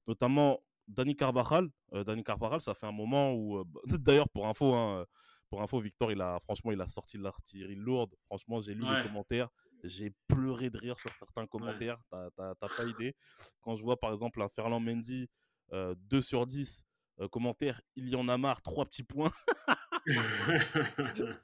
[0.07, 1.69] notamment Dani Carvajal.
[1.93, 5.07] Dani Carvajal, ça fait un moment où, d'ailleurs, pour info, hein,
[5.51, 8.15] pour info, Victor, il a, franchement, il a sorti de l'artillerie lourde.
[8.27, 9.49] Franchement, j'ai lu les commentaires.
[9.83, 11.99] J'ai pleuré de rire sur certains commentaires.
[12.11, 13.17] T'as pas idée.
[13.61, 15.29] Quand je vois, par exemple, un Ferland Mendy,
[15.73, 16.87] 2 sur 10,
[17.31, 19.33] commentaire, il y en a marre, 3 petits points.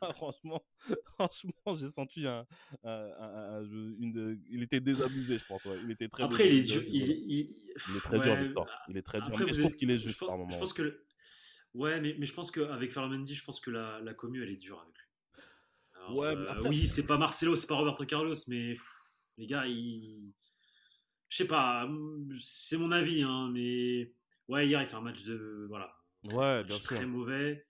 [0.00, 0.62] Ah, franchement,
[1.14, 2.46] franchement, j'ai senti un,
[2.84, 5.66] une, il était désabusé, je pense.
[5.84, 6.22] Il était très.
[6.22, 8.68] Après, il est, il, est très dur, Victor.
[8.88, 9.38] Il est très dur.
[9.38, 10.50] mais je trouve qu'il est juste par moment.
[10.50, 11.02] Je pense que,
[11.74, 14.56] ouais, mais, mais je pense qu'avec Ferland je pense que la, la commu, elle est
[14.56, 16.16] dure avec lui.
[16.16, 18.76] ouais, euh, Oui, c'est pas Marcelo, c'est pas Roberto Carlos, mais
[19.38, 20.32] les gars, ils.
[21.28, 21.88] Je sais pas,
[22.40, 24.12] c'est mon avis, hein, mais
[24.48, 25.66] ouais, hier, il fait un match de.
[25.68, 25.92] Voilà.
[26.32, 26.96] Ouais, bien sûr.
[26.96, 27.66] Très mauvais.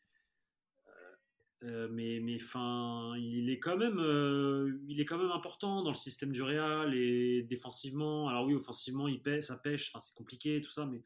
[1.62, 5.90] Euh, mais mais fin, il est quand même euh, il est quand même important dans
[5.90, 8.28] le système du Real et défensivement.
[8.28, 9.90] Alors oui, offensivement, il pêche, ça pêche.
[9.90, 11.02] Enfin, c'est compliqué tout ça, mais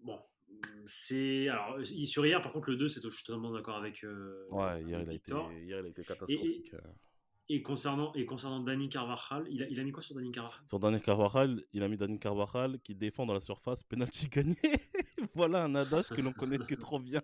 [0.00, 0.18] bon,
[0.86, 4.46] c'est alors sur hier par contre le 2 c'est je suis totalement d'accord avec euh,
[4.50, 6.74] ouais hier il, a été, hier il a été catastrophique
[7.48, 10.60] et, concernant et concernant Dani Carvajal il a, il a mis quoi sur Dani Carvajal?
[10.66, 14.56] Sur Dani Carvajal il a mis Dani Carvajal qui défend dans la surface penalty gagné
[15.34, 17.22] voilà un adage que l'on connaît que trop bien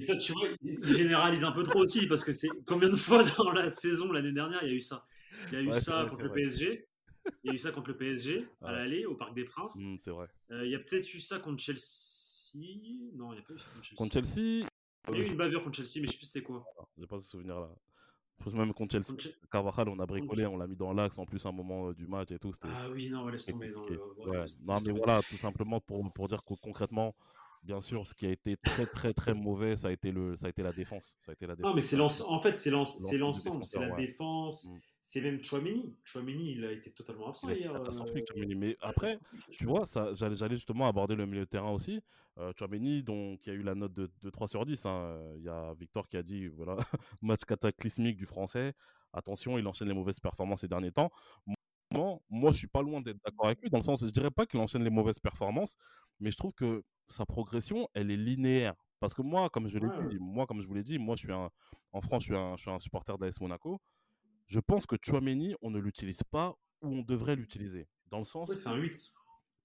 [0.00, 2.96] et ça, tu vois, il généralise un peu trop aussi, parce que c'est combien de
[2.96, 5.04] fois dans la saison l'année dernière, il y a eu ça?
[5.52, 6.86] Il y a eu ça contre le PSG.
[7.44, 9.76] Il y a eu ça contre le PSG à l'aller au Parc des Princes.
[9.76, 10.26] Mmh, c'est vrai.
[10.50, 11.80] Euh, il y a peut-être eu ça contre Chelsea.
[13.14, 13.96] Non, il n'y a pas eu ça contre Chelsea.
[13.96, 14.66] Contre Chelsea?
[15.08, 16.64] Il y a eu une bavure contre Chelsea, mais je sais plus c'était quoi.
[16.98, 17.68] J'ai pas ce souvenir là.
[18.54, 19.06] Même contre Chelsea.
[19.06, 19.28] Contre...
[19.52, 22.06] Carvajal, on a bricolé, on l'a mis dans l'axe en plus un moment euh, du
[22.06, 22.54] match et tout.
[22.62, 23.70] Ah oui, non, laisse tomber.
[23.70, 23.82] Non,
[24.64, 27.14] non, mais voilà, tout simplement pour, pour dire que concrètement,
[27.62, 30.46] bien sûr, ce qui a été très très très mauvais, ça a été le, ça
[30.46, 31.16] a été la défense.
[31.18, 31.68] Ça a été la défense.
[31.68, 32.34] Non, mais c'est l'ensemble.
[32.34, 34.64] En fait, c'est l'ensemble, c'est la défense.
[34.64, 34.78] Mmh.
[35.02, 35.96] C'est même Chouameni.
[36.04, 37.72] Chouameni, il a été totalement absent hier.
[37.72, 38.54] Catastrophique, euh...
[38.56, 39.18] Mais après,
[39.52, 42.00] tu vois, j'allais justement aborder le milieu de terrain aussi.
[42.38, 44.84] Euh, Chouameni, donc, qui a eu la note de, de 3 sur 10.
[44.86, 45.18] Hein.
[45.36, 46.76] Il y a Victor qui a dit, voilà,
[47.22, 48.74] match cataclysmique du français.
[49.12, 51.10] Attention, il enchaîne les mauvaises performances ces derniers temps.
[52.30, 54.46] Moi, je suis pas loin d'être d'accord avec lui, dans le sens, je dirais pas
[54.46, 55.76] qu'il enchaîne les mauvaises performances,
[56.20, 58.74] mais je trouve que sa progression, elle est linéaire.
[59.00, 61.24] Parce que moi, comme je l'ai dit, moi, comme je vous l'ai dit, moi, je
[61.24, 61.50] suis un,
[61.92, 63.80] en France, je suis un, je suis un supporter d'AS Monaco.
[64.46, 67.88] Je pense que Chouameni, on ne l'utilise pas où on devrait l'utiliser.
[68.10, 68.54] Dans le sens.
[68.54, 69.14] c'est un 8.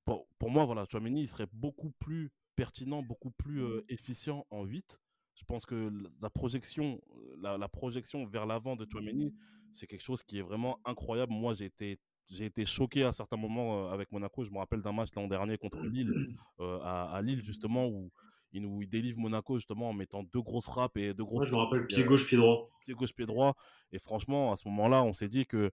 [0.05, 4.63] Pour, pour, moi, voilà, Chouameni, il serait beaucoup plus pertinent, beaucoup plus euh, efficient en
[4.63, 4.99] 8.
[5.35, 7.01] Je pense que la projection,
[7.37, 9.35] la, la projection vers l'avant de Chouameni,
[9.73, 11.33] c'est quelque chose qui est vraiment incroyable.
[11.33, 14.43] Moi, j'ai été j'ai été choqué à certains moments euh, avec Monaco.
[14.43, 16.13] Je me rappelle d'un match l'an dernier contre Lille,
[16.59, 18.11] euh, à, Lille justement, où
[18.51, 21.47] il nous délivre Monaco justement en mettant deux grosses frappes et deux grosses.
[21.47, 22.69] je me rappelle pied gauche, pied droit.
[22.85, 23.55] Pied gauche, pied droit.
[23.91, 25.71] Et franchement, à ce moment-là, on s'est dit que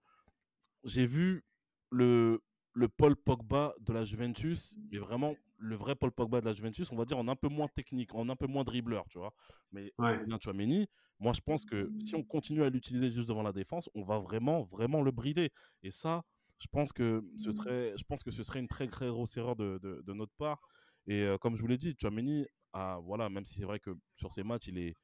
[0.85, 1.45] j'ai vu
[1.91, 2.43] le,
[2.75, 6.91] le Paul Pogba de la Juventus, mais vraiment le vrai Paul Pogba de la Juventus,
[6.91, 9.33] on va dire en un peu moins technique, en un peu moins dribbleur, tu vois.
[9.71, 10.25] Mais ouais.
[10.27, 10.89] bien Chouameni,
[11.21, 14.19] moi je pense que si on continue à l'utiliser juste devant la défense, on va
[14.19, 15.53] vraiment, vraiment le brider.
[15.83, 16.25] Et ça,
[16.63, 17.53] je pense que ce mmh.
[17.55, 20.61] serait, je pense que ce serait une très très grosse erreur de, de, notre part.
[21.09, 24.33] Et comme je vous l'ai dit, Chouameni, ah, voilà, même si c'est vrai que sur
[24.33, 24.97] ces matchs, il est,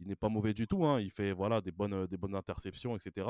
[0.00, 0.86] il n'est pas mauvais du tout.
[0.86, 3.28] Hein, il fait voilà des bonnes, des bonnes interceptions, etc.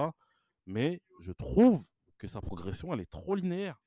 [0.66, 1.84] Mais je trouve
[2.18, 3.82] que sa progression, elle est trop linéaire.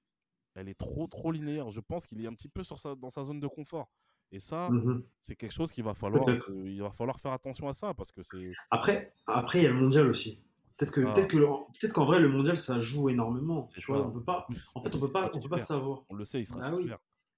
[0.55, 1.69] Elle est trop trop linéaire.
[1.69, 3.89] Je pense qu'il est un petit peu sur sa, dans sa zone de confort.
[4.31, 6.27] Et ça, mmh c'est quelque chose qu'il va falloir,
[6.65, 8.51] il va falloir faire attention à ça parce que c'est.
[8.71, 10.43] Après, après, il y a le mondial aussi.
[10.77, 13.69] Peut-être que, peut-être que, peut-être qu'en vrai, le mondial, ça joue énormément.
[13.77, 14.47] Tu vois, on peut pas.
[14.73, 16.03] En fait, on peut pas, on peut pas savoir.
[16.09, 16.89] On le sait, il sera bah oui.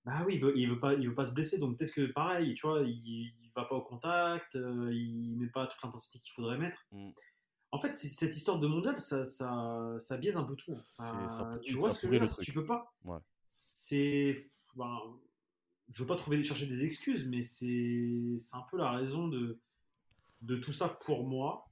[0.05, 1.59] Bah oui, il veut, il veut pas, il veut pas se blesser.
[1.59, 5.47] Donc peut-être que pareil, tu vois, il, il va pas au contact, euh, il met
[5.47, 6.85] pas toute l'intensité qu'il faudrait mettre.
[6.91, 7.09] Mm.
[7.71, 10.77] En fait, cette histoire de mondial, ça, ça, ça biaise un peu tout.
[11.61, 12.93] Tu vois ce que je veux dire Tu peux pas.
[13.03, 13.19] Ouais.
[13.45, 14.49] C'est.
[14.75, 14.97] Ben,
[15.89, 19.59] je veux pas trouver, chercher des excuses, mais c'est, c'est un peu la raison de,
[20.41, 21.67] de tout ça pour moi.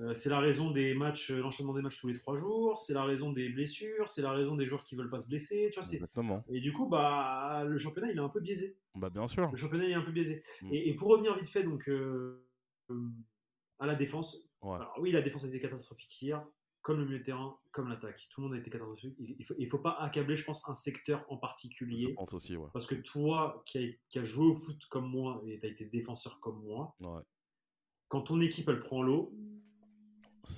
[0.00, 2.94] Euh, c'est la raison des matchs, euh, l'enchaînement des matchs tous les trois jours, c'est
[2.94, 5.80] la raison des blessures, c'est la raison des joueurs qui veulent pas se blesser, tu
[5.80, 5.88] vois.
[5.92, 6.42] Exactement.
[6.48, 8.78] Et du coup, bah, le championnat il est un peu biaisé.
[8.94, 9.50] Bah bien sûr.
[9.50, 10.42] Le championnat il est un peu biaisé.
[10.62, 10.68] Mm.
[10.72, 12.46] Et, pour revenir vite fait donc euh,
[13.78, 14.48] à la défense.
[14.62, 16.44] Alors oui, la défense a été catastrophique hier.
[16.82, 18.26] comme le milieu de terrain, comme l'attaque.
[18.30, 19.14] Tout le monde a été catastrophique.
[19.18, 22.14] Il ne faut, il faut pas accabler, je pense, un secteur en Je particulier.
[22.14, 22.68] pense aussi, ouais.
[22.72, 25.68] Parce que toi, qui a, qui a joué au foot comme moi et tu as
[25.70, 27.22] été défenseur comme moi, ouais.
[28.08, 29.34] quand ton équipe elle prend l'eau,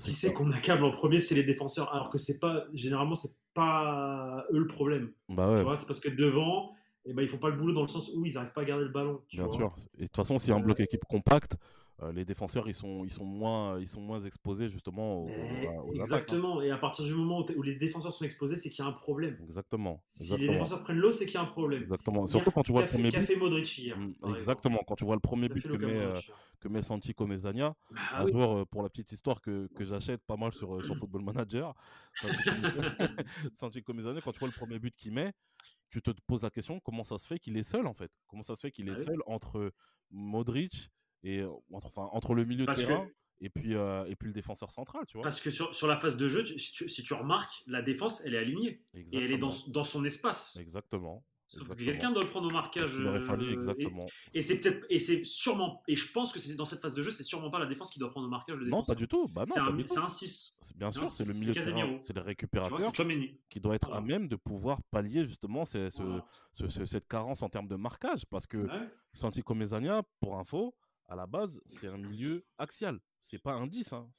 [0.03, 1.93] qui C'est qu'on accable en premier, c'est les défenseurs.
[1.95, 5.13] Alors que c'est pas, généralement, c'est pas eux le problème.
[5.29, 6.73] Bah ouais, c'est parce que devant,
[7.05, 8.65] eh ben, ils font pas le boulot dans le sens où ils n'arrivent pas à
[8.65, 9.21] garder le ballon.
[9.29, 9.55] tu bien vois.
[9.57, 9.77] sûr.
[9.99, 11.57] Et de toute façon, a un Euh, bloc équipe compact,
[12.03, 15.67] euh, les défenseurs, ils sont, ils sont, moins, ils sont moins exposés justement aux, attaques,
[15.67, 15.83] hein.
[15.95, 16.63] exactement.
[16.63, 18.95] Et à partir du moment où, les défenseurs sont exposés, c'est qu'il y a un
[18.95, 19.39] problème.
[19.43, 20.01] Exactement.
[20.05, 21.83] Si les défenseurs prennent l'eau, c'est qu'il y a un problème.
[21.83, 22.27] Exactement.
[22.27, 23.37] Surtout quand tu vois le premier qu'a but.
[23.37, 23.97] Modric hier.
[23.97, 24.81] Mm, Exactement.
[24.87, 26.19] Quand tu vois le premier but Qu'a que met, euh,
[26.61, 28.33] que met Santi Comezania, Bah un oui.
[28.33, 31.23] joueur, euh, pour la petite histoire, que, que j'achète pas mal sur, euh, sur Football
[31.23, 31.75] Manager.
[33.55, 35.33] Santi Comezania, quand tu vois le premier but qu'il met,
[35.91, 38.11] tu te poses la question comment ça se fait qu'il est seul en fait?
[38.27, 39.05] Comment ça se fait qu'il est Ah oui.
[39.05, 39.73] seul entre
[40.11, 40.91] Modric
[41.25, 43.09] et euh, entre, enfin, entre le milieu Parce de que- terrain
[43.45, 45.97] et puis, euh, et puis le défenseur central, tu vois Parce que sur, sur la
[45.97, 48.81] phase de jeu, tu- si, tu, si tu remarques, la défense, elle est alignée.
[48.95, 50.57] Et elle est dans, dans son espace.
[50.61, 51.25] Exactement.
[51.49, 52.93] Sauf que quelqu'un doit le prendre au marquage.
[52.99, 54.07] Il aurait fallu euh, et- exactement.
[54.33, 57.03] Et, c'est peut-être et c'est sûrement et je pense que c'est dans cette phase de
[57.03, 59.07] jeu, c'est sûrement pas la défense qui doit prendre au marquage le Non, pas du
[59.07, 59.27] tout.
[59.29, 59.93] Bah c'est un, du tout.
[59.93, 60.59] c'est un 6.
[60.63, 61.61] C'est- Bien sûr, c'est le milieu de
[62.01, 62.93] c'est le vois, récupérateur
[63.51, 66.25] qui doit être à même de pouvoir pallier justement ce- ce- Voilà.
[66.53, 68.25] ce- ce- cette carence en termes de marquage.
[68.31, 68.89] Parce que Ouais.
[69.13, 70.75] Santi Comezania, pour info,
[71.13, 72.99] à la base, c'est un milieu axial.
[73.21, 74.11] C'est pas un 10, hein.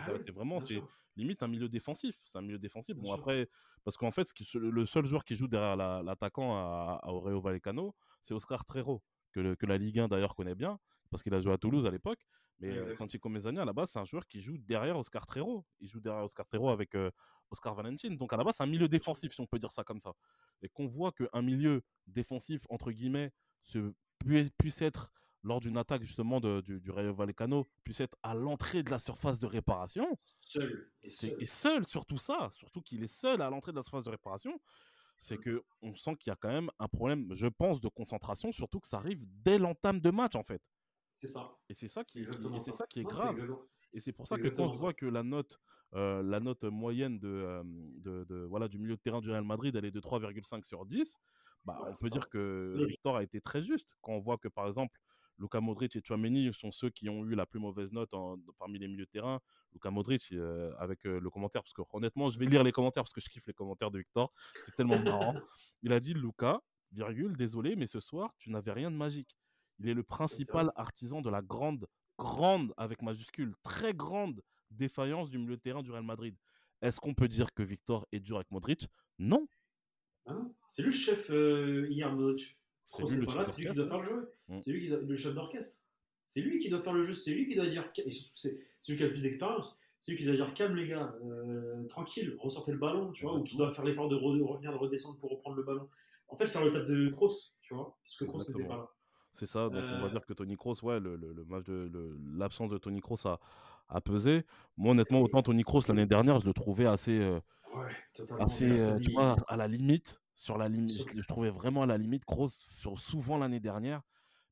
[0.00, 0.88] Ah oui, c'est vraiment, c'est sûr.
[1.16, 2.16] limite un milieu défensif.
[2.24, 2.94] C'est un milieu défensif.
[2.96, 3.18] Bien bon, sûr.
[3.18, 3.48] après,
[3.84, 7.40] parce qu'en fait, ce le seul joueur qui joue derrière la- l'attaquant à, à Oreo
[7.40, 10.78] Vallecano, c'est Oscar Trero, que, le- que la Ligue 1 d'ailleurs connaît bien,
[11.10, 12.20] parce qu'il a joué à Toulouse à l'époque.
[12.58, 12.96] Mais euh.
[12.96, 15.64] Santi Comezania, à la base, c'est un joueur qui joue derrière Oscar Trero.
[15.78, 17.10] Il joue derrière Oscar Trero avec euh,
[17.50, 18.14] Oscar Valentin.
[18.16, 20.12] Donc à la base, c'est un milieu défensif, si on peut dire ça comme ça.
[20.62, 25.10] Et qu'on voit qu'un milieu défensif, entre guillemets, se, pu- puisse être
[25.42, 28.98] lors d'une attaque justement de- du, du Rayo Vallecano, puisse être à l'entrée de la
[28.98, 30.06] surface de réparation.
[30.24, 30.90] Seul.
[31.02, 31.36] Et seul.
[31.42, 34.60] Et seul, surtout ça, surtout qu'il est seul à l'entrée de la surface de réparation,
[35.18, 35.42] c'est Mm.
[35.42, 38.80] que on sent qu'il y a quand même un problème, je pense, de concentration, surtout
[38.80, 40.62] que ça arrive dès l'entame de match en fait.
[41.14, 41.50] C'est ça.
[41.68, 42.76] Et c'est ça qui, qui- exactement et c'est ça.
[42.78, 43.58] ça qui est Non, grave.
[43.92, 45.58] Et c'est pour ça que quand je vois que la note,
[45.94, 49.44] euh, la note moyenne de, euh, de, de- voilà, du milieu de terrain du Real
[49.44, 51.18] Madrid, elle est de 3,5 sur 10,
[51.64, 52.10] bah, Ouais, on peut ça.
[52.10, 52.84] dire que.
[52.88, 53.94] Victor a été très juste.
[54.00, 54.96] Quand on voit que, par exemple,
[55.40, 58.78] Luka Modric et Chouameni sont ceux qui ont eu la plus mauvaise note en- parmi
[58.78, 59.40] les milieux de terrain.
[59.72, 63.02] Luka Modric, euh, avec euh, le commentaire, parce que honnêtement, je vais lire les commentaires
[63.04, 64.32] parce que je kiffe les commentaires de Victor.
[64.66, 64.98] C'est tellement
[65.32, 65.34] marrant.
[65.82, 66.60] Il a dit Luka,
[66.92, 69.36] virgule, désolé, mais ce soir, tu n'avais rien de magique.
[69.78, 71.86] Il est le principal artisan de la grande,
[72.18, 76.36] grande, avec majuscule, très grande défaillance du milieu de terrain du Real Madrid.
[76.82, 78.88] Est-ce qu'on peut dire que Victor est dur avec Modric?
[79.18, 79.48] Non.
[80.26, 80.52] Hein?
[80.68, 82.58] C'est le chef euh, hier, Modric.
[82.90, 84.32] C'est lui là, c'est lui qui doit faire le jeu.
[84.48, 84.60] Mm.
[84.62, 85.78] C'est lui qui doit- le chef d'orchestre.
[86.26, 87.90] C'est lui qui doit faire le jeu, c'est lui qui doit dire.
[88.04, 89.78] Et surtout, c'est c'est lui qui a le plus d'expérience.
[90.00, 93.34] C'est lui qui doit dire calme les gars, euh, tranquille, ressortez le ballon, tu vois,
[93.36, 95.88] ou qui doit faire l'effort de re- revenir, de redescendre pour reprendre le ballon.
[96.28, 97.28] En fait, faire le taf de Kroos,
[97.60, 98.88] tu vois, parce que Kroos n'était pas là.
[99.32, 101.64] C'est ça, donc on va Euh, dire que Tony Kroos, ouais, le, le- le match
[101.64, 103.38] de le- l'absence de Tony Kroos a,
[103.88, 104.44] a pesé.
[104.76, 107.38] Moi, honnêtement, autant Tony Kroos l'année dernière, je le trouvais assez, euh,
[107.76, 107.92] Ouais,
[108.40, 110.20] assez, euh, tu vois, à la limite.
[110.34, 114.02] Sur la limite, je, je trouvais vraiment à la limite Kroos sur souvent l'année dernière.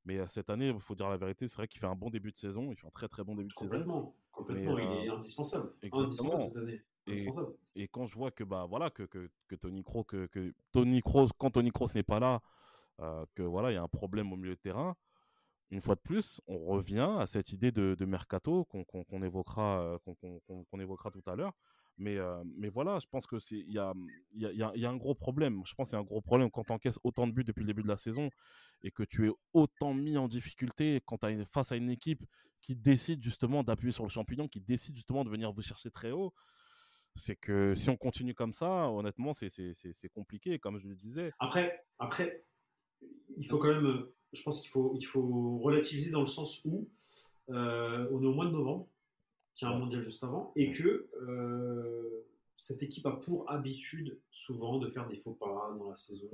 [0.04, 2.32] Mais cette année, il faut dire la vérité, c'est vrai qu'il fait un bon début
[2.32, 2.70] de saison.
[2.70, 3.70] Il fait un très très bon début de saison.
[3.70, 5.72] Complètement, complètement, Mais, il euh, est indispensable.
[5.82, 6.04] exactement.
[6.04, 6.82] Indispensable cette année.
[7.06, 7.52] Et- Indispensable.
[7.74, 11.00] Et quand je vois que bah voilà que, que, que Tony Kroos que, que Tony
[11.00, 12.40] Kroos quand Tony Kroos n'est pas là,
[13.00, 14.96] euh, que voilà il y a un problème au milieu de terrain.
[15.70, 19.22] Une fois de plus, on revient à cette idée de, de mercato qu'on qu'on- qu'on
[19.22, 21.52] évoquera qu'on qu'on évoquera tout à l'heure.
[21.98, 23.92] Mais, euh, mais voilà, je pense que c'est il y a,
[24.32, 25.62] il y, y a- un gros problème.
[25.66, 27.61] Je pense qu'il y a un gros problème quand tu encaisses autant de buts depuis
[27.62, 28.30] le début de la saison
[28.82, 32.24] et que tu es autant mis en difficulté quand as face à une équipe
[32.61, 36.11] qui décide justement d'appuyer sur le champignon, qui décide justement de venir vous chercher très
[36.11, 36.32] haut
[37.14, 41.32] c'est que si on continue comme ça, honnêtement, c'est compliqué, comme je le disais.
[41.40, 42.44] Après, après,
[43.37, 46.64] il faut quand même, euh, je pense qu'il faut, il faut relativiser dans le sens
[46.64, 46.88] où
[47.50, 48.88] euh, on est au mois de novembre,
[49.58, 54.78] qui est un mondial juste avant, et que euh, cette équipe a pour habitude souvent
[54.78, 56.30] de faire des faux pas dans la saison.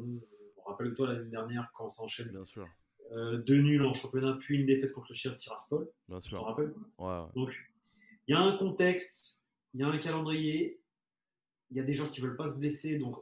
[0.66, 2.68] Rappelle-toi l'année dernière quand ça enchaîne Bien sûr,
[3.12, 5.88] euh, deux nuls en championnat, puis une défaite contre le Sheriff Tiraspol.
[6.08, 6.44] bien Tu te sûr.
[6.44, 7.26] rappelles Ouais, ouais.
[7.34, 7.54] Donc,
[8.28, 10.80] il y a un contexte, il y a un calendrier,
[11.70, 13.16] il y a des gens qui veulent pas se blesser, donc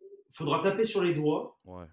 [0.00, 1.84] il faudra taper sur les doigts ouais,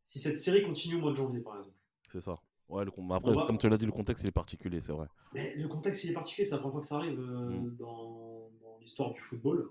[0.00, 1.76] si cette série continue au mois de janvier, par exemple.
[2.12, 2.40] c'est ça.
[2.72, 4.92] Ouais, le après, On va- comme tu l'as dit, le contexte il est particulier, c'est
[4.92, 5.06] vrai.
[5.34, 7.76] Mais le contexte, il est particulier, c'est la première fois que ça arrive euh, Mm.
[7.76, 9.70] dans, dans l'histoire du football,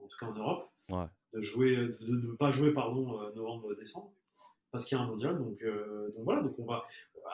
[0.00, 4.12] en tout cas en Europe, Ouais, de jouer, de ne pas jouer, pardon, euh, novembre-décembre,
[4.70, 5.36] parce qu'il y a un mondial.
[5.36, 6.84] Donc, euh, donc voilà, donc on va.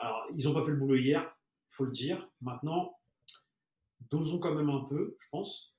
[0.01, 1.37] Alors, ils n'ont pas fait le boulot hier,
[1.69, 2.27] faut le dire.
[2.41, 2.97] Maintenant,
[4.09, 5.74] dosons quand même un peu, je pense.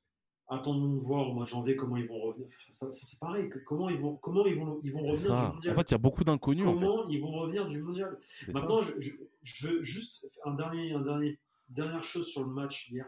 [0.49, 2.49] Attendons de voir au mois de janvier comment ils vont revenir.
[2.71, 3.49] Ça, ça, c'est pareil.
[3.49, 5.35] que- Comment ils vont, comment ils vont, ils vont revenir ça.
[5.35, 6.67] du En mondial fait, il y a beaucoup d'inconnus.
[6.67, 6.85] En fait.
[6.87, 8.19] Comment ils vont revenir du mondial?
[8.49, 9.11] Maintenant, je, je,
[9.43, 13.07] je veux juste un dernier, un dernier, dernière chose sur le match hier.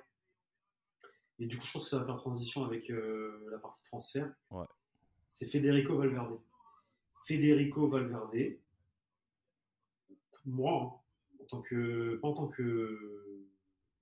[1.38, 4.32] Et du coup, je pense que ça va faire transition avec euh, la partie transfert.
[4.50, 4.66] Ouais.
[5.30, 6.38] C'est Federico Valverde.
[7.26, 8.56] Federico Valverde,
[10.46, 13.44] moi, hein, en tant que, pas en tant que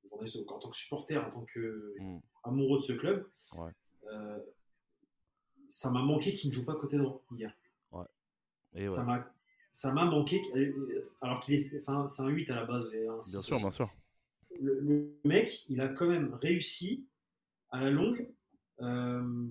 [0.09, 2.18] journaliste, en tant que supporter, en tant que Mm.
[2.46, 3.70] Amoureux de ce club, Ouais.
[4.12, 4.38] euh,
[5.68, 7.52] ça m'a manqué qu'il ne joue pas côté droit hier.
[8.74, 9.26] Et Ça m'a
[9.72, 12.92] ça m'a manqué, qu'- alors qu'il est, c'est un, c'est un 8 à la base.
[12.94, 13.90] et un 6 Bien sûr, bien sûr.
[14.61, 17.06] Le, le mec, il a quand même réussi
[17.70, 18.26] à la longue
[18.82, 19.46] euh,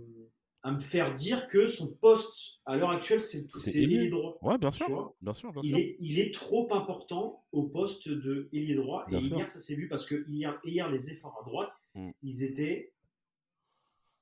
[0.65, 4.09] à me faire dire que son poste à l'heure actuelle, c'est ailier.
[4.09, 4.35] droit.
[4.41, 4.89] Ouais, bien sûr.
[4.89, 5.77] vois Bien sûr, bien il sûr.
[5.77, 9.05] est, il est trop important au poste de ailier droit.
[9.07, 9.37] Bien et sûr.
[9.37, 12.09] hier, ça s'est vu parce que hier, hier les efforts à droite, Mm.
[12.23, 12.91] ils étaient.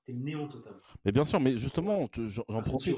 [0.06, 0.74] C'était le néant total.
[1.06, 1.96] Mais bien sûr, mais justement,
[2.28, 2.98] j'en profite.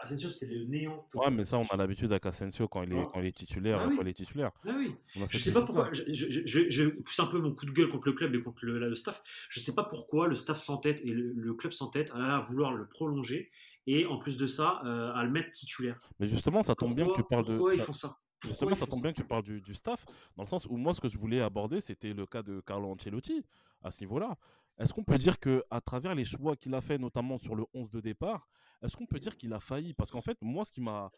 [0.00, 1.28] Asensio, c'était le néant total.
[1.30, 3.80] Ouais, mais ça, on a l'habitude avec Asensio quand il est, quand il est titulaire.
[3.82, 3.96] Ah oui.
[3.96, 4.52] Quand il est titulaire.
[4.64, 4.94] Ah oui.
[5.28, 5.92] Je sais pas pourquoi.
[5.92, 8.42] Je, je, je, je pousse un peu mon coup de gueule contre le club et
[8.42, 9.20] contre le, le staff.
[9.48, 12.86] Je sais pas pourquoi le staff s'entête et le, le club s'entête à vouloir le
[12.86, 13.50] prolonger
[13.88, 15.98] et en plus de ça euh, à le mettre titulaire.
[16.20, 17.56] Mais justement, ça tombe bien que tu parles de.
[17.56, 18.16] pourquoi ils ça- font ça?
[18.48, 20.04] Justement, ça tombe bien que tu parles du, du staff,
[20.36, 22.90] dans le sens où moi, ce que je voulais aborder, c'était le cas de Carlo
[22.90, 23.44] Ancelotti
[23.82, 24.36] à ce niveau-là.
[24.78, 27.64] Est-ce qu'on peut dire que à travers les choix qu'il a fait, notamment sur le
[27.74, 28.48] 11 de départ,
[28.82, 29.94] est-ce qu'on peut dire qu'il a failli?
[29.94, 31.10] Parce qu'en fait, moi, ce qui m'a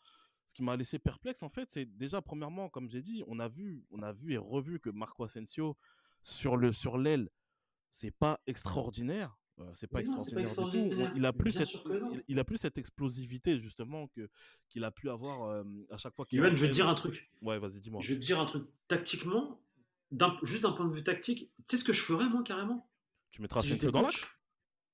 [0.47, 3.49] ce qui m'a laissé perplexe, en fait, c'est déjà premièrement, comme j'ai dit, on a
[3.49, 5.77] vu, on a vu et revu que Marco Asensio
[6.23, 7.29] sur le sur l'aile,
[7.91, 9.37] c'est pas extraordinaire.
[9.59, 11.13] Euh, c'est pas pas extraordinaire du tout.
[11.17, 11.71] Il a plus cette,
[12.13, 14.29] il, il a plus cette explosivité justement que
[14.69, 16.95] qu'il a pu avoir euh, à chaque fois qu'il Yoann, je vais te dire un
[16.95, 17.31] truc.
[17.43, 18.01] Ouais, vas-y, dis-moi.
[18.03, 18.65] Je vais te dire un truc.
[18.89, 19.61] Tactiquement,
[20.43, 22.89] juste d'un point de vue tactique, tu sais ce que je ferais moi carrément?
[23.31, 24.25] Tu mettras si Asensio dans l'axe?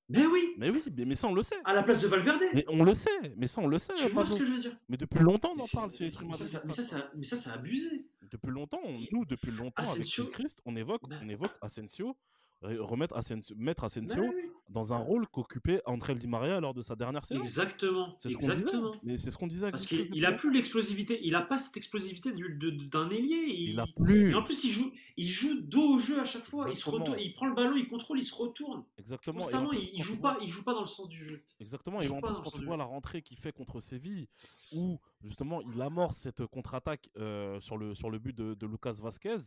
[0.09, 1.55] Mais oui, Mais oui, mais, mais ça on le sait.
[1.63, 2.41] à la place de Valverde.
[2.53, 3.93] Mais on le sait, mais ça on le sait.
[3.95, 4.77] tu vois ce que je veux dire?
[4.89, 7.37] Mais depuis longtemps on en parle chez mais les ça, mais ça, ça- mais ça,
[7.37, 8.05] c'est abusé.
[8.29, 11.19] Depuis longtemps, on- nous depuis longtemps avec Asensio- Gilles Christ, on évoque, Bah.
[11.23, 12.17] on évoque Asensio,
[12.63, 14.49] remettre Asensio, mettre Asensio oui.
[14.69, 17.41] dans un rôle qu'occupait André Di Maria lors de sa dernière saison.
[17.41, 18.15] Exactement.
[18.19, 18.53] C'est ce qu'on disait.
[18.57, 18.91] Exactement.
[19.03, 19.69] Mais c'est ce qu'on disait.
[19.71, 21.19] Parce qu'il depuis a plus l'explosivité.
[21.23, 23.45] Il a pas cette explosivité du- de- de- d'un ailier.
[23.49, 24.31] Il, Il a plus.
[24.31, 26.67] Et en plus, il joue, il joue dos au jeu à chaque fois.
[26.69, 28.83] Il, se retourne, il prend le ballon, il contrôle, il se retourne.
[28.97, 29.39] Exactement.
[29.39, 31.43] Constamment, plus, il, joue pas, vois- il joue pas dans le sens du jeu.
[31.59, 32.01] Exactement.
[32.01, 32.65] Il Et en plus, quand tu jeu.
[32.65, 34.27] vois la rentrée qu'il fait contre Séville,
[34.71, 38.93] où justement il amorce cette contre-attaque euh, sur, le, sur le but de, de Lucas
[38.93, 39.37] Vasquez,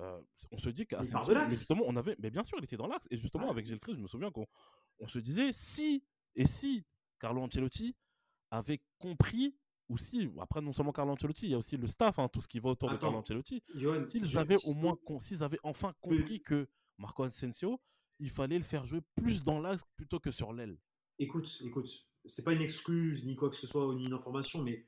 [0.00, 0.20] euh,
[0.52, 1.02] on se dit qu'à
[1.48, 3.06] justement, on avait, mais bien sûr, il était dans l'axe.
[3.10, 4.46] Et justement, avec Gilles Christ, je me souviens qu'on
[5.00, 6.84] on se disait si et si
[7.18, 7.96] Carlo Ancelotti
[8.50, 9.56] avait compris
[9.88, 12.40] ou si, après non seulement Carlo Ancelotti, il y a aussi le staff, hein, tout
[12.40, 12.96] ce qui va autour de.
[12.96, 13.62] Carlo Ancelotti.
[14.08, 17.80] S'ils avaient au moins, s'ils avaient enfin compris que Marco Asensio,
[18.18, 20.78] il fallait le faire jouer plus dans l'axe plutôt que sur l'aile.
[21.18, 24.86] Écoute, écoute, c'est pas une excuse ni quoi que ce soit, ni une information, mais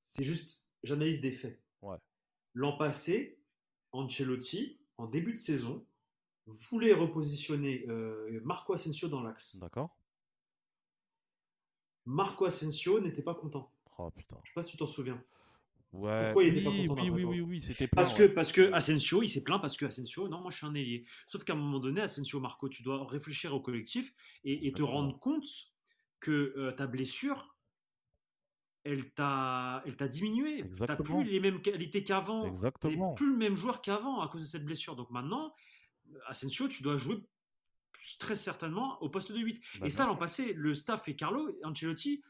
[0.00, 1.60] c'est juste, j'analyse des faits.
[1.82, 1.96] Ouais.
[2.52, 3.40] L'an passé,
[3.94, 5.86] Ancelotti, en début de saison,
[6.46, 9.56] voulait repositionner euh, Marco Asensio dans l'axe.
[9.56, 9.96] D'accord
[12.04, 13.72] Marco Asensio n'était pas content.
[13.98, 14.36] Oh putain.
[14.42, 15.22] Je sais pas si tu t'en souviens.
[15.92, 16.24] Ouais.
[16.24, 18.72] Pourquoi il était pas oui, content oui, oui, oui, oui, c'était Parce que, parce que
[18.72, 21.06] Asensio, il s'est plaint parce que Asensio, non, moi je suis un ailier.
[21.28, 24.82] Sauf qu'à un moment donné, Asensio, Marco, tu dois réfléchir au collectif et, et te
[24.82, 25.46] rendre compte
[26.18, 27.53] que euh, ta blessure,
[28.84, 30.56] elle t'a, elle t'a diminué.
[30.56, 31.20] Tu n'as Exactement.
[31.22, 32.42] plus les mêmes qualités qu'avant.
[32.42, 33.14] Tu Exactement.
[33.14, 34.94] plus le même joueur qu'avant à cause de cette blessure.
[34.94, 35.54] Donc maintenant,
[36.26, 37.16] Asensio, tu dois jouer
[38.18, 39.60] très certainement au poste de 8.
[39.80, 42.22] Bah, et ça, l'an passé, le staff et Carlo Ancelotti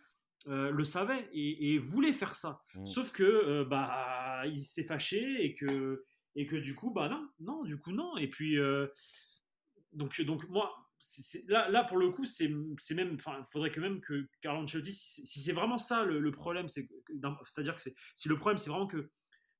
[0.46, 2.62] euh, le savaient et, et voulaient faire ça.
[2.74, 2.86] Mm.
[2.86, 6.04] Sauf que euh, bah il s'est fâché et que
[6.36, 8.88] et que du coup bah non non du coup non et puis euh,
[9.94, 10.83] donc donc moi
[11.48, 14.92] là là pour le coup c'est c'est même il faudrait que même que Carlo Ancelotti
[14.92, 18.58] si c'est si c'est vraiment ça le, le problème c'est-à-dire que c'est si le problème
[18.58, 19.10] c'est vraiment que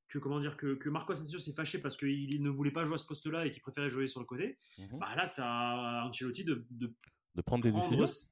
[0.08, 2.94] que comment dire que, que Marco Asensio s'est fâché parce qu'il ne voulait pas jouer
[2.94, 4.98] à ce poste-là et qu'il préférait jouer sur le côté Mhm.
[4.98, 6.94] bah là c'est à Ancelotti de, de
[7.34, 8.30] De prendre des prendre décisions.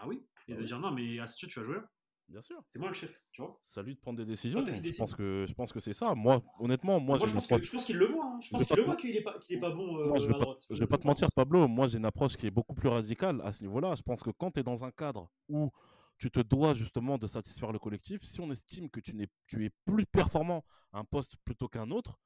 [0.00, 0.66] ah oui et Ah de oui.
[0.66, 1.90] dire non mais Asensio tu vas jouer là.
[2.28, 2.62] Bien sûr.
[2.66, 4.64] c'est moi le chef tu vois C'est à lui de prendre des décisions.
[4.64, 6.14] Je pense que je pense que c'est ça.
[6.14, 7.46] Moi, honnêtement, moi, je pense
[7.84, 8.24] qu'il le voit.
[8.24, 8.38] hein.
[8.40, 10.06] Je Je pense vais qu'il le voit qu'il est pas, qu'il est pas bon euh,
[10.08, 10.64] Moi, je vais à pas, droite.
[10.70, 11.68] je vais pas te mentir, Pablo.
[11.68, 13.94] Moi, j'ai une approche qui est beaucoup plus radicale à ce niveau-là.
[13.94, 15.70] Je pense que quand tu es dans un cadre où
[16.18, 19.64] tu te dois justement de satisfaire le collectif, si on estime que tu, n'es, tu
[19.66, 22.18] es plus performant à un poste plutôt qu'un autre,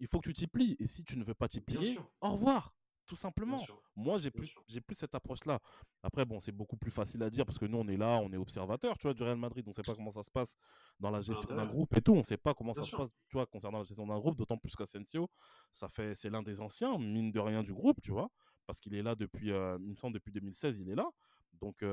[0.00, 0.76] il faut que tu t'y plies.
[0.78, 2.74] Et si tu ne veux pas t'y plier, au revoir,
[3.06, 3.58] tout Bien simplement.
[3.94, 5.60] Moi, j'ai plus, j'ai plus cette approche-là.
[6.02, 8.32] Après, bon, c'est beaucoup plus facile à dire parce que nous, on est là, on
[8.32, 9.64] est observateur, tu vois, du Real Madrid.
[9.66, 10.56] On ne sait pas comment ça se passe
[10.98, 11.72] dans la gestion bah d'un ouais.
[11.72, 12.12] groupe et tout.
[12.14, 12.98] On ne sait pas comment Bien ça sûr.
[12.98, 14.36] se passe, tu vois, concernant la gestion d'un groupe.
[14.36, 15.28] D'autant plus qu'Asensio,
[15.72, 18.30] ça fait, c'est l'un des anciens, mine de rien, du groupe, tu vois.
[18.66, 19.54] parce qu'il est là depuis, il
[19.90, 21.08] me semble, depuis 2016, il est là.
[21.60, 21.84] Donc,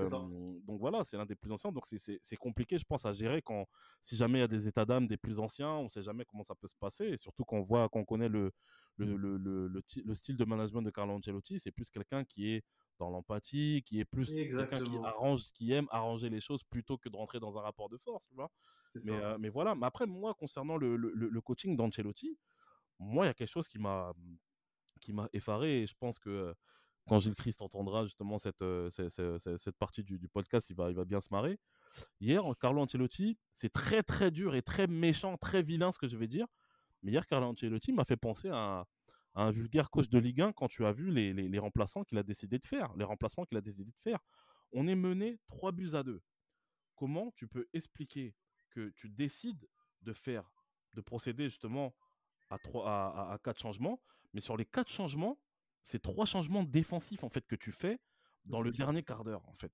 [0.65, 1.71] donc voilà, c'est l'un des plus anciens.
[1.71, 3.67] Donc c'est compliqué, je pense, à gérer quand,
[4.01, 6.25] si jamais il y a des états d'âme des plus anciens, on ne sait jamais
[6.25, 7.05] comment ça peut se passer.
[7.05, 8.51] Et surtout quand on voit, qu'on connaît le,
[8.97, 12.63] le, le, le, le, style de management de Carlo Ancelotti, c'est plus quelqu'un qui est
[12.97, 17.07] dans l'empathie, qui est plus quelqu'un qui arrange, qui aime arranger les choses plutôt que
[17.07, 18.51] de rentrer dans un rapport de force, tu vois?
[19.05, 19.75] Mais, mais, voilà.
[19.75, 22.37] Mais après, moi, concernant le, le coaching d'Ancelotti,
[22.99, 24.13] moi, il y a quelque chose qui m'a
[24.99, 26.53] qui m'a effaré et je pense que
[27.07, 30.95] quand Gilles Christ entendra justement cette, cette, cette, partie du, du, podcast, il va, il
[30.95, 31.57] va bien se marrer.
[32.19, 36.17] Hier, Carlo Ancelotti, c'est très très dur et très méchant, très vilain ce que je
[36.17, 36.45] vais dire.
[37.01, 38.85] Mais hier, Carlo Ancelotti m'a fait penser à,
[39.39, 42.17] un vulgaire coach de Ligue 1 quand tu as vu les, les, les remplaçants qu'il
[42.17, 44.19] a décidé de faire, les remplacements qu'il a décidé de faire.
[44.71, 46.21] On est mené 3 buts à 2.
[46.95, 48.35] Comment tu peux expliquer
[48.69, 49.67] que tu décides
[50.01, 50.51] de faire,
[50.95, 51.95] de procéder justement
[52.49, 54.01] à, 3, à, à, à 4 changements,
[54.33, 55.39] mais sur les 4 changements,
[55.83, 57.99] c'est trois changements défensifs en fait que tu fais
[58.45, 59.71] dans le dernier quart d'heure en fait?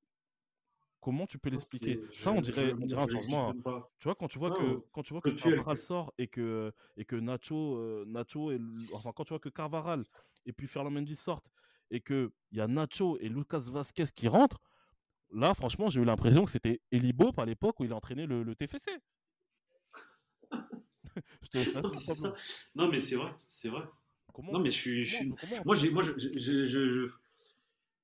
[1.05, 1.99] Comment tu peux l'expliquer?
[2.11, 3.53] Ça, on dirait, on dirait un changement.
[3.99, 7.05] Tu vois, quand tu vois que quand tu vois que Carvaral sort et que et
[7.05, 8.59] que Nacho, euh, Nacho et
[8.91, 10.03] enfin quand tu vois que Carvaral
[10.47, 11.51] et puis Ferland Mendy sortent
[11.91, 14.59] et que il y a Nacho et Lucas Vasquez qui rentrent,
[15.31, 18.55] là, franchement, j'ai eu l'impression que c'était Elibo à l'époque où il entraînait le, le
[18.55, 18.89] TFC.
[22.75, 23.83] non, mais c'est vrai, c'est vrai
[24.43, 25.33] non, mais je suis.
[25.65, 27.07] Moi, j'ai, moi, je, je,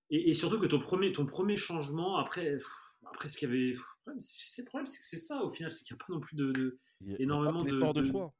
[0.09, 2.57] Et, surtout que ton premier, ton premier changement, après,
[3.05, 3.75] après ce qu'il y avait.
[4.19, 6.19] C'est le problème, c'est que c'est ça au final, c'est qu'il n'y a pas non
[6.19, 6.79] plus de,
[7.19, 8.33] énormément de, de, choix.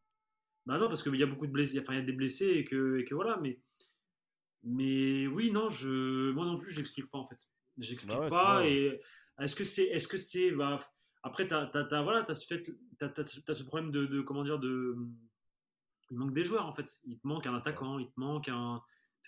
[0.66, 2.50] Bah non, parce qu'il y a beaucoup de blessés, enfin il y a des blessés
[2.50, 3.60] et que, et que voilà, mais
[4.64, 7.50] mais oui, non, je moi non plus je l'explique pas en fait.
[7.78, 9.02] J'explique bah pas et
[9.40, 10.80] est-ce que c'est est-ce que c'est bah
[11.24, 12.64] après t'as as, voilà as, fait,
[13.02, 14.96] as, ce problème de, de comment dire de
[16.12, 17.00] il manque des joueurs en fait.
[17.06, 18.82] Il te manque un attaquant, il te manque un.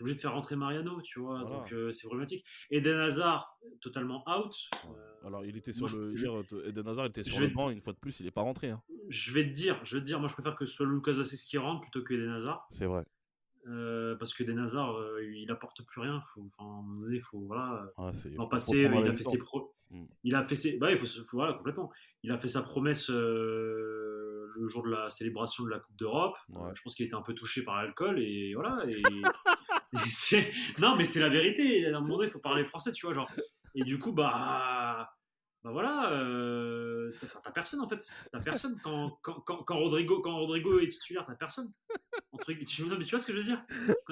[0.04, 2.44] Obligé de faire rentrer Mariano, tu vois, donc euh, c'est problématique.
[2.70, 4.54] Eden Hazard, totalement out.
[4.90, 6.14] Euh, Alors il était sur le.
[6.68, 8.70] Eden Hazard était sur le banc, une fois de plus, il n'est pas rentré.
[8.70, 8.82] Hein.
[9.08, 11.20] Je vais te dire, je vais te dire, moi je préfère que ce soit Lucas
[11.22, 12.68] Assis qui rentre plutôt que Eden Hazard.
[12.70, 13.06] C'est vrai.
[13.66, 16.20] Euh, parce que Eden Hazard, il apporte plus rien.
[16.34, 17.90] Faut, enfin, il faut voilà.
[18.38, 19.74] en passer, il a fait ses pro...
[19.90, 20.04] Mm.
[20.26, 20.78] Il a fait ses.
[20.80, 21.90] Bah, il faut, faut, voilà complètement.
[22.24, 23.10] Il a fait sa promesse
[24.56, 26.36] le jour de la célébration de la Coupe d'Europe.
[26.50, 28.78] je pense qu'il était un peu touché par l'alcool et voilà.
[28.88, 29.02] Et,
[30.80, 31.86] non, mais c'est la vérité.
[31.86, 33.14] À un moment donné, il faut parler français, tu vois.
[33.14, 33.30] Genre.
[33.76, 35.14] Et du coup, bah,
[35.64, 37.12] bah voilà, euh,
[37.44, 38.06] t'as personne en fait.
[38.32, 41.72] T'as personne quand, quand, quand, Rodrigo, quand Rodrigo est titulaire, t'as personne.
[42.32, 43.64] Entre, tu, tu vois ce que je veux dire?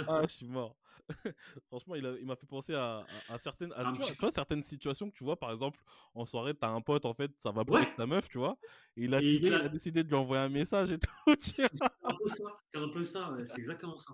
[0.08, 0.76] Ah, je suis mort.
[1.68, 5.38] Franchement, il m'a fait penser à, à, certaines, tu, vois, certaines situations que tu vois,
[5.38, 5.80] par exemple,
[6.14, 8.58] en soirée, t'as un pote, en fait, ça va beaucoup avec ta meuf, tu vois,
[8.98, 9.70] et il a, il, a...
[9.70, 11.12] décidé de lui envoyer un message et tout.
[11.42, 11.64] C'est
[12.04, 14.14] un peu ça, c'est un peu ça, c'est exactement ça.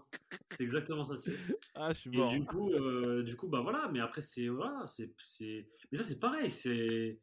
[0.50, 1.38] C'est exactement ça, tu sais.
[1.76, 2.34] Ah, je suis mort.
[2.34, 5.14] Et du coup, euh, du coup, bah voilà, mais après, c'est, voilà, c'est,
[5.92, 7.20] mais ça, c'est pareil, c'est,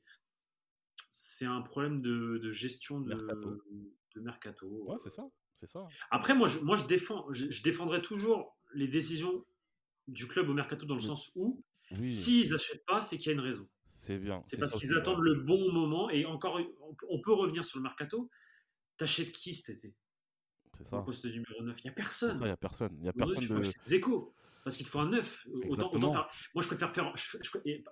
[1.10, 3.62] c'est un problème de, de gestion de mercato.
[4.14, 4.66] De mercato.
[4.66, 5.28] Ouais, c'est ça.
[5.60, 5.88] C'est ça.
[6.10, 9.44] Après, moi, je, moi, je défends, je défendrai toujours les décisions
[10.08, 11.62] du club au mercato dans le sens où
[12.02, 13.68] s'ils n'achètent pas, c'est qu'il y a une raison.
[13.96, 14.42] C'est bien.
[14.44, 16.10] C'est parce qu'ils attendent le bon moment.
[16.10, 16.60] Et encore,
[17.08, 18.28] on peut revenir sur le mercato.
[18.96, 19.94] T'achètes qui cet été?
[20.76, 20.98] C'est ça.
[20.98, 21.76] Au poste numéro 9.
[21.78, 22.36] Il n'y a personne.
[22.36, 22.96] Il n'y a personne.
[23.00, 23.70] Il y a personne de.
[23.86, 24.34] Zeko.
[24.62, 25.46] Parce qu'il te faut un 9.
[25.68, 26.28] Autant, autant faire...
[26.54, 27.14] Moi, je préfère faire.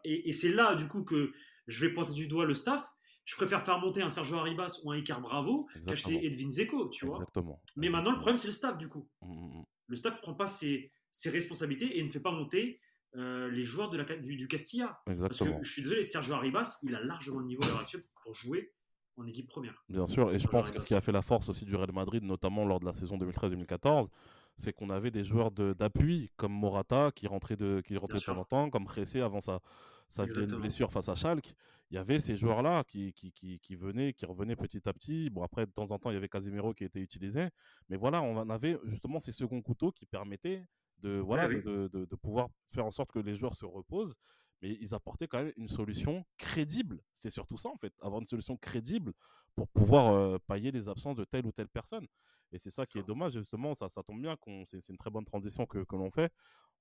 [0.05, 1.33] Et, c'est là, du coup, que
[1.67, 2.85] je vais pointer du doigt le staff.
[3.25, 7.07] Je préfère faire monter un Sergio Arribas ou un Icar Bravo qu'acheter Edwin Zeko, tu
[7.07, 7.17] vois.
[7.17, 7.63] Exactement.
[7.77, 9.09] Mais maintenant, le problème, c'est le staff, du coup.
[9.23, 9.65] Mmh, mmh, mmh.
[9.89, 12.81] Le staff ne prend pas ses, ses responsabilités et ne fait pas monter
[13.17, 15.01] euh, les joueurs de la, du, Castilla.
[15.05, 18.05] Parce que je suis désolé, Sergio Arribas, il a largement le niveau à l'heure actuelle
[18.23, 18.73] pour jouer
[19.17, 19.85] en équipe première.
[19.91, 21.93] Bien sûr, et je pense que ce qui a fait la force aussi du Real
[21.93, 24.09] Madrid, notamment lors de la saison 2013-2014,
[24.57, 28.39] c'est qu'on avait des joueurs d'appui comme Morata qui rentrait de qui rentrait de temps
[28.39, 29.61] en temps, comme Cressé avant sa,
[30.09, 31.55] sa blessure face à Schalke.
[31.91, 35.29] Il y avait ces joueurs-là qui, qui, qui, qui, venaient, qui revenaient petit à petit.
[35.29, 37.49] Bon, après, de temps en temps, il y avait Casemiro qui était utilisé.
[37.91, 40.65] Mais voilà, on avait justement ces seconds couteaux qui permettaient
[41.01, 44.15] de, voilà, de, de, de, pouvoir faire en sorte que les joueurs se reposent.
[44.63, 47.03] Mais ils apportaient quand même une solution crédible.
[47.13, 49.13] C'était surtout ça, en fait, avoir une solution crédible
[49.55, 52.07] pour pouvoir euh, pailler les absences de telle ou telle personne.
[52.53, 54.37] Et c'est ça qui est dommage, justement, ça, ça tombe bien,
[54.67, 56.31] c'est une très bonne transition que, que l'on fait.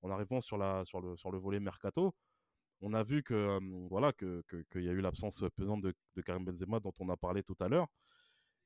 [0.02, 2.14] En arrivant sur, la, sur, le, sur le volet mercato,
[2.80, 3.58] on a vu que
[3.88, 4.42] voilà que
[4.72, 7.56] qu'il y a eu l'absence pesante de, de, Karim Benzema dont on a parlé tout
[7.60, 7.86] à l'heure.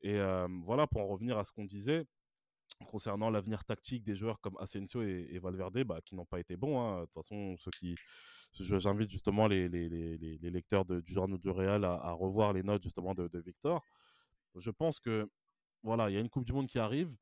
[0.00, 0.18] Et
[0.64, 2.06] voilà, pour en revenir à ce qu'on disait,
[2.86, 6.80] concernant l'avenir tactique des joueurs comme Asensio et, Valverde, bah, qui n'ont pas été bons.
[6.80, 7.00] Hein.
[7.00, 7.94] De toute façon, ceux qui,
[8.60, 12.52] j'invite justement les, les, les, les, lecteurs de, du journal du Real à, à, revoir
[12.52, 13.82] les notes justement de, de, Victor.
[14.54, 15.28] Je pense que
[15.82, 17.14] voilà, il y a une Coupe du Monde qui arrive.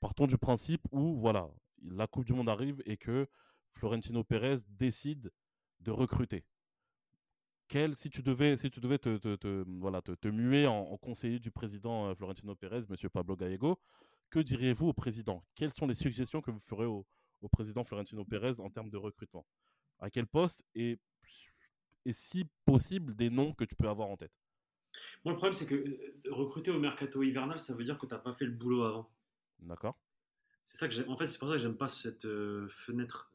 [0.00, 1.50] Partons du principe où voilà,
[1.82, 3.28] la Coupe du Monde arrive et que
[3.74, 5.32] Florentino Pérez décide
[5.80, 6.44] de recruter.
[7.68, 12.08] Quel, si tu devais, si tu devais te, voilà, te, muer en, conseiller du président
[12.08, 13.78] euh, Florentino Pérez, Monsieur Pablo Gallego,
[14.28, 15.44] que diriez-vous au président?
[15.54, 17.06] Quelles sont les suggestions que vous ferez au,
[17.42, 19.46] au, président Florentino Pérez en termes de recrutement?
[20.00, 20.98] À quel poste et,
[22.04, 24.39] et si possible des noms que tu peux avoir en tête?
[25.24, 28.14] Moi, le problème, c'est que euh, recruter au mercato hivernal, ça veut dire que tu
[28.14, 29.10] n'as pas fait le boulot avant.
[29.60, 29.96] D'accord.
[30.64, 33.32] C'est ça que En fait, c'est pour ça que j'aime pas cette euh, fenêtre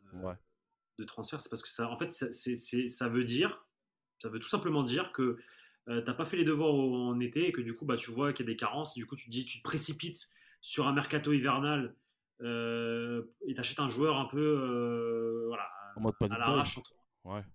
[0.98, 1.42] de transfert.
[1.42, 3.66] C'est parce que ça, en fait, ça, ça veut dire
[4.22, 5.38] ça veut tout simplement dire que
[5.88, 8.12] euh, tu n'as pas fait les devoirs en été et que du coup, bah, tu
[8.12, 8.98] vois qu'il y a des carences.
[8.98, 10.30] Et du coup, tu te dis, tu te précipites
[10.62, 11.96] sur un mercato hivernal
[12.42, 15.70] euh, et tu achètes un joueur un peu euh, voilà,
[16.22, 16.80] à l'arrache,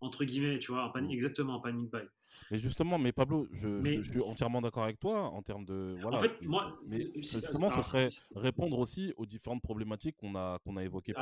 [0.00, 1.10] entre, guillemets, tu vois, mm.
[1.10, 2.02] exactement, en panic buy.
[2.50, 5.96] Mais justement, mais Pablo, je, suis entièrement d'accord avec toi en termes de.
[6.00, 6.78] Voilà, en fait, moi.
[6.86, 11.14] Mais justement, ce serait répondre aussi aux différentes problématiques qu'on a, qu'on a évoquées.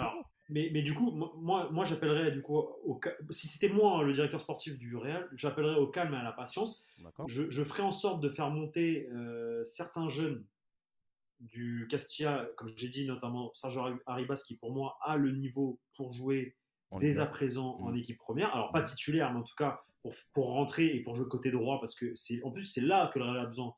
[0.48, 4.40] mais, mais du coup, moi, moi j'appellerais, du coup, au, si c'était moi le directeur
[4.40, 6.86] sportif du Real, j'appellerais au calme et à la patience.
[7.26, 10.44] Je, je ferai en sorte de faire monter euh, certains jeunes
[11.40, 16.12] du Castilla, comme j'ai dit, notamment Sergio Arribas, qui pour moi a le niveau pour
[16.12, 16.56] jouer
[16.98, 17.98] dès à présent en mmh.
[17.98, 18.54] équipe première.
[18.54, 21.80] Alors, pas titulaire, mais en tout cas pour, pour rentrer et pour jouer côté droit,
[21.80, 23.74] parce que c'est en plus, c'est là que le Real a besoin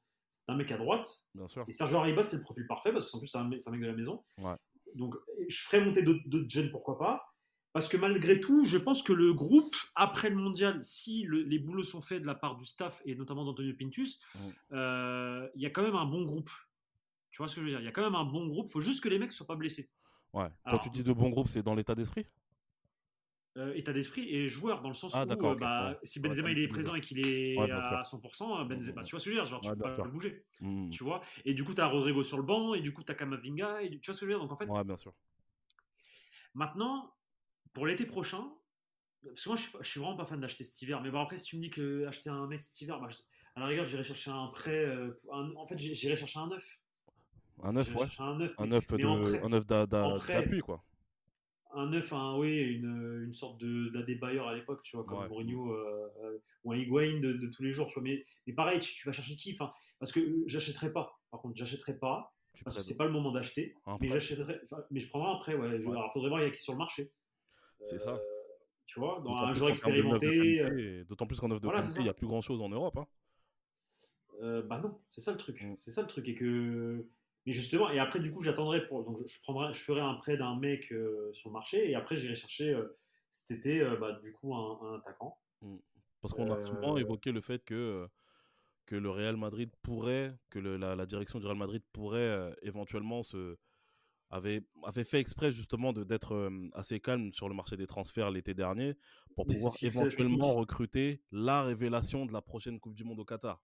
[0.49, 1.05] d'un mec à droite.
[1.35, 1.65] Bien sûr.
[1.69, 3.87] Et Sergio Arribas, c'est le profil parfait, parce que en plus, c'est un, mec, de
[3.87, 4.23] la maison.
[4.95, 5.15] Donc,
[5.49, 7.27] je ferai monter d'autres jeunes, pourquoi pas.
[7.73, 11.85] Parce que malgré tout, je pense que le groupe, après le mondial, si les boulots
[11.85, 14.39] sont faits de la part du staff et notamment d'Antonio Pintus, mmh.
[14.73, 16.51] euh, il y a quand même un bon groupe.
[17.31, 17.81] Tu vois ce que je veux dire?
[17.81, 18.67] Il y a quand même un bon groupe.
[18.69, 19.89] Il faut juste que les mecs ne soient pas blessés.
[20.33, 20.49] Ouais.
[20.69, 22.27] Quand tu dis de bon groupe, c'est dans l'état d'esprit?
[23.61, 26.59] Euh, état d'esprit et joueur dans le sens ah, où euh, bah, si Benzema il
[26.59, 29.47] est présent et qu'il est à 100%, Benzema, tu vois ce que je veux dire
[29.47, 30.91] Genre, tu peux pas le bouger, mmh.
[30.91, 31.23] tu vois?
[31.45, 33.83] Et du coup, tu as Rodrigo sur le banc et du coup, tu as Kamavinga,
[33.83, 34.41] et tu vois ce que je veux dire?
[34.41, 35.13] Donc en fait, bien sûr.
[36.55, 37.15] Maintenant,
[37.73, 38.51] pour l'été prochain,
[39.23, 41.45] parce que moi, je, suis vraiment pas fan d'acheter cet hiver, mais bon, après, si
[41.45, 43.09] tu me dis que acheter un mec cet hiver, bah,
[43.57, 44.85] à la rigueur, j'irai chercher un prêt.
[44.87, 46.81] Euh, en fait, j'irai chercher un neuf.
[47.63, 48.07] Un neuf, ouais.
[48.19, 50.83] Un neuf, un neuf d'appui, quoi
[51.75, 56.09] un neuf, un, oui, une, une sorte d'Adebayor à l'époque, tu vois, comme Mourinho euh,
[56.23, 58.03] euh, ou un Higuain de, tous les jours, tu vois.
[58.03, 59.53] Mais, mais pareil, tu, vas chercher qui?
[59.53, 61.21] Enfin, Parce que j'achèterai pas.
[61.31, 62.35] Par contre, j'achèterai pas.
[62.65, 63.75] parce que c'est pas le moment d'acheter.
[64.01, 64.61] Mais j'achèterai.
[64.91, 65.77] Mais je prendrai prêt, ouais.
[65.77, 67.13] il faudrait voir il y a qui sur le marché.
[67.87, 68.15] C'est ça.
[68.15, 68.19] Euh,
[68.87, 71.05] tu vois, dans un joueur expérimenté.
[71.09, 72.97] D'autant plus qu'en offre de qualité, il n'y a plus grand chose en Europe.
[72.97, 73.07] Hein.
[74.69, 75.63] bah non, c'est ça le truc.
[75.63, 75.75] Mm.
[75.79, 76.29] C'est ça le truc.
[76.29, 77.07] Et que
[77.47, 79.05] mais justement, et après, du coup, j'attendrai pour.
[79.05, 82.17] Donc, je, prendrai, je ferai un prêt d'un mec euh, sur le marché, et après,
[82.17, 82.99] j'irai chercher euh,
[83.31, 85.39] cet été, euh, bah, du coup, un, attaquant.
[85.63, 85.77] Mmh.
[86.21, 88.07] Parce qu'on a souvent évoqué le fait que,
[88.85, 93.57] que le Real Madrid pourrait, que la, direction du Real Madrid pourrait éventuellement se.
[94.33, 98.95] Avait, avait fait exprès justement d'être assez calme sur le marché des transferts l'été dernier
[99.35, 103.61] pour pouvoir éventuellement recruter la révélation de la prochaine Coupe du Monde au Qatar.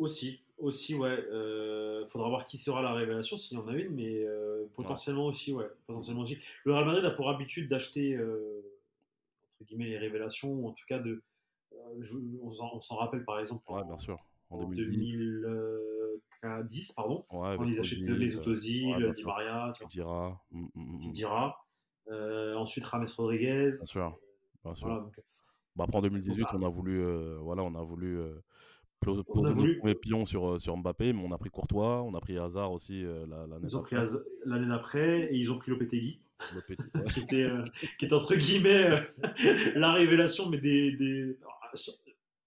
[0.00, 1.26] Aussi, aussi, ouais.
[1.30, 5.26] Euh, faudra voir qui sera la révélation s'il y en a une, mais euh, potentiellement
[5.26, 5.68] aussi, ouais.
[5.86, 6.38] Potentiellement aussi.
[6.64, 8.62] Le Real Madrid a pour habitude d'acheter euh,
[9.60, 11.22] entre guillemets les révélations, ou en tout cas de.
[12.40, 13.70] On s'en rappelle par exemple.
[13.70, 14.18] Ouais, bien sûr.
[14.48, 17.26] En, 2010, pardon.
[17.30, 20.40] Ouais, on les achète les Autosil, ouais, Di Maria, tu dira.
[20.50, 21.62] Mm, mm, mm, dira.
[22.56, 23.72] ensuite Rames Rodriguez.
[23.72, 24.18] Bien sûr.
[24.64, 24.86] Bien sûr.
[24.86, 25.20] Voilà, donc,
[25.76, 27.04] bah, après en 2018, on a voulu,
[27.42, 28.18] voilà, on a voulu
[29.00, 32.20] poser le premier pion sur, euh, sur Mbappé, mais on a pris Courtois, on a
[32.20, 33.26] pris Hazard aussi euh,
[34.46, 36.20] l'année d'après et ils ont pris Lopetegui.
[37.14, 37.62] qui, était, euh,
[37.98, 38.88] qui était entre guillemets
[39.74, 41.38] la révélation, mais des, des...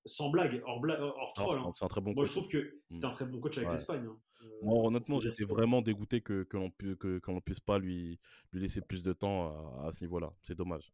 [0.06, 1.60] sans blague, hors, hors troll.
[1.60, 1.72] Hein.
[1.76, 4.08] C'est un très bon Moi, je trouve que c'est un très bon coach avec l'Espagne.
[4.10, 4.18] Hein.
[4.64, 8.20] Moi, honnêtement, j'étais vraiment dégoûté que, que l'on que puisse pas lui,
[8.52, 10.34] lui laisser plus de temps à, à ce niveau-là.
[10.42, 10.92] C'est dommage.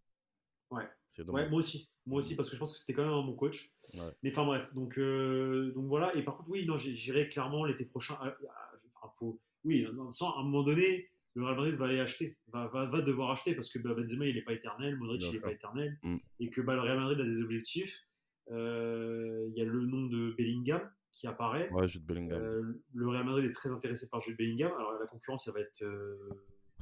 [0.72, 0.88] Ouais.
[1.28, 1.50] ouais.
[1.50, 1.90] moi aussi.
[2.06, 3.72] Moi aussi, parce que je pense que c'était quand même un bon coach.
[4.24, 6.16] Mais enfin bref, donc, euh, donc voilà.
[6.16, 8.16] Et par contre, oui, non, j'irai clairement l'été prochain.
[8.96, 12.68] Enfin, faut, oui, sans, à un moment donné, le Real Madrid va aller acheter, va,
[12.68, 15.40] va, va devoir acheter parce que bah, Benzema il n'est pas éternel, Modric il n'est
[15.40, 16.18] pas éternel, mm.
[16.40, 17.96] et que bah, le Real Madrid a des objectifs.
[18.52, 21.70] Euh, il y a le nom de Bellingham qui apparaît.
[21.70, 22.42] Ouais, Jude Bellingham.
[22.42, 24.72] Euh, le Real Madrid est très intéressé par Jude Bellingham.
[24.76, 25.86] Alors la concurrence, ça va être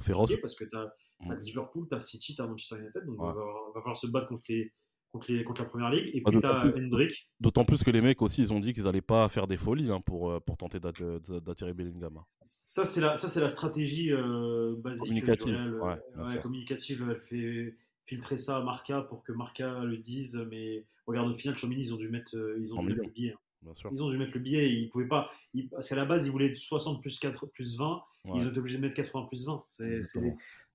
[0.00, 1.34] féroce parce que tu as, mm.
[1.42, 4.28] Liverpool, tu as City, tu as Manchester United, donc il va, va, falloir se battre
[4.28, 4.72] contre les
[5.12, 6.10] contre, la première ligue.
[6.14, 7.28] Et puis t'as Hendrick.
[7.40, 9.90] D'autant plus que les mecs aussi, ils ont dit qu'ils n'allaient pas faire des folies
[9.90, 12.18] hein, pour, euh, pour tenter d'attirer Bellingham.
[12.18, 12.24] Hein.
[12.44, 15.08] Ça, c'est la, ça, c'est la stratégie euh, basique.
[15.08, 15.80] Communicative.
[15.82, 17.06] ouais, communicative.
[17.10, 20.36] Elle fait filtrer ça à Marca pour que Marca le dise.
[20.50, 23.10] Mais regarde, au final, Chomini, ils ont dû mettre, euh, ils ont dû mettre le
[23.10, 23.32] billet.
[23.32, 23.72] Hein.
[23.90, 24.72] Ils ont dû mettre le billet.
[24.72, 25.30] Ils pouvaient pas.
[25.70, 28.02] parce qu'à la base, ils voulaient 60 plus 4 plus 20.
[28.26, 29.64] Ils ont été obligés de mettre 80 plus 20.
[30.02, 30.20] C'est,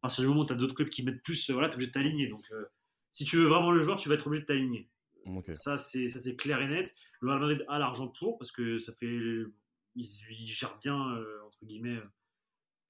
[0.03, 1.87] partir du moment où tu as d'autres clubs qui mettent plus, voilà, tu es obligé
[1.89, 2.27] de t'aligner.
[2.27, 2.51] Donc,
[3.09, 4.89] si tu veux vraiment le joueur, tu vas être obligé de t'aligner.
[5.53, 6.93] Ça, c'est ça c'est clair et net.
[7.21, 9.19] Le Real Madrid a l'argent pour, parce que ça fait.
[9.95, 10.05] Il,
[10.45, 10.95] gère bien,
[11.45, 11.99] entre guillemets,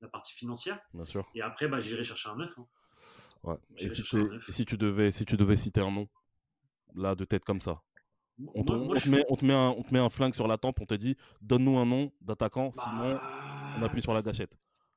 [0.01, 0.79] la partie financière.
[0.93, 1.25] Bien sûr.
[1.35, 2.57] Et après, bah, j'irai chercher un neuf.
[2.57, 2.67] Hein.
[3.43, 3.55] Ouais.
[3.77, 4.03] Et si,
[4.49, 6.07] si, tu devais, si tu devais citer un nom,
[6.95, 7.81] là, de tête comme ça,
[8.55, 10.79] on, te, met, on, te met un, on te met un flingue sur la tempe,
[10.81, 13.19] on te dit donne-nous un nom d'attaquant, bah, sinon
[13.77, 14.55] on appuie sur la gâchette.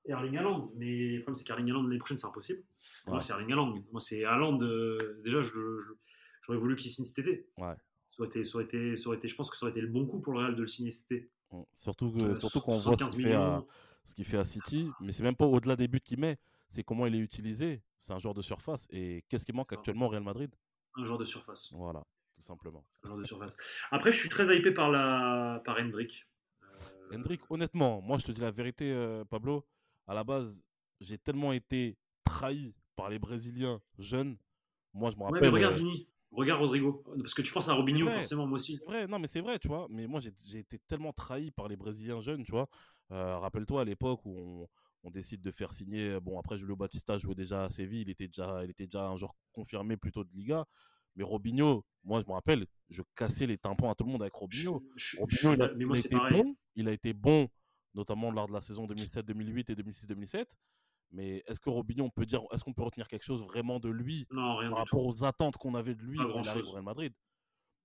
[0.08, 2.62] Erling Haaland, mais le problème c'est qu'Erling Haaland l'année prochaine c'est impossible.
[3.06, 3.74] Moi c'est Erling Haaland.
[3.92, 7.48] Moi c'est Haaland, euh, déjà j'aurais voulu qu'il signe cet été.
[7.58, 7.74] Ouais.
[8.10, 9.80] Ça aurait, été, ça, aurait été, ça aurait été, je pense que ça aurait été
[9.80, 11.30] le bon coup pour le Real de le signer cet été.
[11.52, 11.62] Mmh.
[11.74, 13.62] Surtout, que, euh, surtout qu'on voit ce qu'il, fait à,
[14.04, 16.38] ce qu'il fait à City, mais c'est même pas au-delà des buts qu'il met,
[16.70, 17.82] c'est comment il est utilisé.
[18.00, 18.86] C'est un joueur de surface.
[18.90, 20.50] Et qu'est-ce qui manque actuellement au Real Madrid?
[20.94, 21.72] Un joueur de surface.
[21.72, 22.02] Voilà
[22.36, 22.84] tout simplement.
[23.90, 25.62] Après, je suis très hypé par, la...
[25.64, 26.26] par Hendrik.
[26.62, 29.66] Euh, Hendrik, honnêtement, moi je te dis la vérité, euh, Pablo,
[30.06, 30.60] à la base,
[31.00, 34.36] j'ai tellement été trahi par les Brésiliens jeunes.
[34.94, 35.48] Moi, je me rappelle.
[35.50, 37.04] regarde euh, Vini, regarde Rodrigo.
[37.18, 38.76] Parce que tu penses à Robinho, forcément, moi aussi.
[38.76, 39.86] C'est vrai, non, mais c'est vrai, tu vois.
[39.90, 42.68] Mais moi, j'ai été tellement trahi par les Brésiliens jeunes, tu vois.
[43.10, 44.68] Rappelle-toi à l'époque où on,
[45.04, 46.18] on, décide de faire signer.
[46.20, 49.16] Bon, après, Julio Batista jouait déjà à Séville, il était déjà, il était déjà un
[49.16, 50.66] joueur confirmé plutôt de Liga.
[51.16, 54.34] Mais Robinho, moi je me rappelle, je cassais les tympans à tout le monde avec
[54.34, 54.82] Robinho.
[55.18, 57.48] Robinho, il, a, été bon, il a été bon,
[57.96, 60.46] notamment lors de la saison 2007-2008 et 2006-2007.
[61.12, 63.88] Mais est-ce que Robinho, on peut dire, est-ce qu'on peut retenir quelque chose vraiment de
[63.88, 67.12] lui par rapport aux attentes qu'on avait de lui quand il arrive au Real Madrid?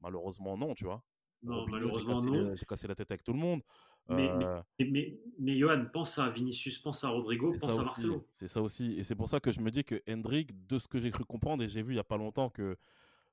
[0.01, 1.03] Malheureusement, non, tu vois.
[1.43, 2.55] Non, malheureusement, non.
[2.55, 3.62] J'ai cassé la tête avec tout le monde.
[4.09, 8.28] Mais, euh, mais, mais, Johan, pense à Vinicius, pense à Rodrigo, pense à Marcelo.
[8.34, 8.93] C'est ça aussi.
[8.97, 11.24] Et c'est pour ça que je me dis que Hendrik, de ce que j'ai cru
[11.24, 12.76] comprendre, et j'ai vu il n'y a pas longtemps que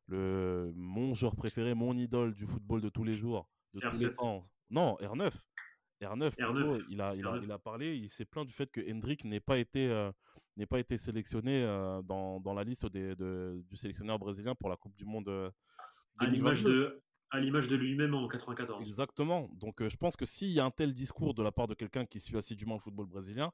[0.07, 3.49] le, mon joueur préféré, mon idole du football de tous les jours.
[3.75, 4.47] De tous les temps.
[4.71, 5.33] Non, R9.
[6.01, 8.81] R9, R9 il, a, il, a, il, a, parlé, il s'est plaint du fait que
[8.91, 10.11] Hendrik n'ait pas été, euh,
[10.69, 14.77] pas été sélectionné euh, dans, dans, la liste des, de, du sélectionneur brésilien pour la
[14.77, 15.29] Coupe du Monde.
[15.29, 15.51] Euh,
[16.19, 18.83] à l'image de, à l'image de lui-même en 94.
[18.83, 19.49] Exactement.
[19.55, 22.07] Donc je pense que s'il y a un tel discours de la part de quelqu'un
[22.07, 23.53] qui suit assidûment le football brésilien,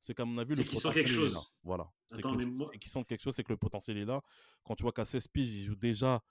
[0.00, 1.34] c'est qu'à mon avis, le potentiel quelque chose.
[1.34, 1.40] Là.
[1.64, 1.90] Voilà.
[2.08, 4.22] C'est qu'ils sentent quelque chose, c'est que le potentiel est là.
[4.64, 6.22] Quand tu vois qu'à 16 piges, il joue déjà,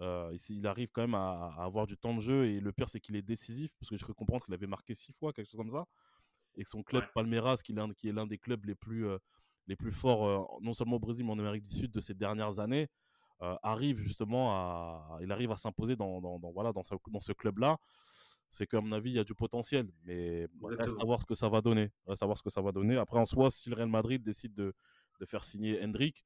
[0.00, 2.46] euh, il arrive quand même à, avoir du temps de jeu.
[2.46, 4.94] Et le pire, c'est qu'il est décisif, parce que je peux comprendre qu'il avait marqué
[4.94, 5.86] 6 fois, quelque chose comme ça.
[6.56, 9.18] Et que son club Palmeiras, qui est l'un des clubs les plus, euh,
[9.66, 12.14] les plus forts, euh, non seulement au Brésil, mais en Amérique du Sud de ces
[12.14, 12.88] dernières années,
[13.62, 17.78] arrive justement à, il arrive à s'imposer dans, dans, voilà, dans ce, dans ce club-là
[18.50, 19.88] c'est qu'à mon avis, il y a du potentiel.
[20.04, 21.90] Mais reste à voir ce que ça va donner.
[22.06, 22.96] Reste à voir ce que ça va donner.
[22.96, 24.74] Après, en soi, si le Real Madrid décide de,
[25.20, 26.24] de faire signer Hendrik,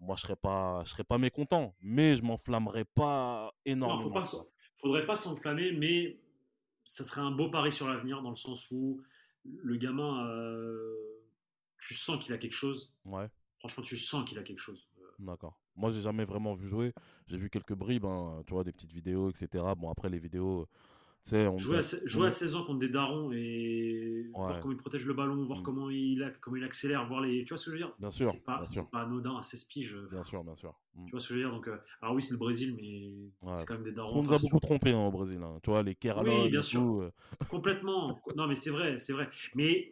[0.00, 1.74] moi, je ne serais, pas, je serais pas mécontent.
[1.80, 4.12] Mais je m'enflammerais pas énormément.
[4.12, 4.24] Il ne
[4.76, 6.18] faudrait pas s'enflammer, mais
[6.84, 9.02] ça serait un beau pari sur l'avenir, dans le sens où
[9.44, 10.94] le gamin, euh,
[11.78, 12.92] tu sens qu'il a quelque chose.
[13.04, 13.28] Ouais.
[13.58, 14.86] Franchement, tu sens qu'il a quelque chose.
[15.18, 15.58] D'accord.
[15.76, 16.92] Moi, j'ai jamais vraiment vu jouer.
[17.26, 19.64] J'ai vu quelques bribes, hein, tu vois, des petites vidéos, etc.
[19.76, 20.68] Bon, après, les vidéos,
[21.56, 21.78] jouer,
[22.26, 25.62] à, 16 ans contre des darons et voir comment il protège le ballon, voir mm.
[25.62, 27.44] comment, il, comment il accélère, voir les.
[27.44, 27.92] Tu vois ce que je veux dire?
[27.98, 28.30] Bien sûr.
[28.30, 28.62] C'est pas,
[28.92, 29.94] pas, anodin à 16 piges.
[29.94, 30.74] Euh, bien sûr, bien sûr.
[30.94, 31.04] Mm.
[31.06, 31.54] Tu vois ce que je veux dire?
[31.54, 34.20] Donc, euh, Alors oui, c'est le Brésil, mais c'est quand même des darons.
[34.20, 35.40] On nous a beaucoup trompé hein, au Brésil.
[35.42, 35.58] Hein.
[35.62, 36.32] Tu vois, les Kerala.
[36.32, 36.82] Oui, bien sûr.
[36.82, 37.12] Euh.
[37.50, 38.20] Complètement.
[38.36, 39.28] non, mais c'est vrai, c'est vrai.
[39.54, 39.90] Mais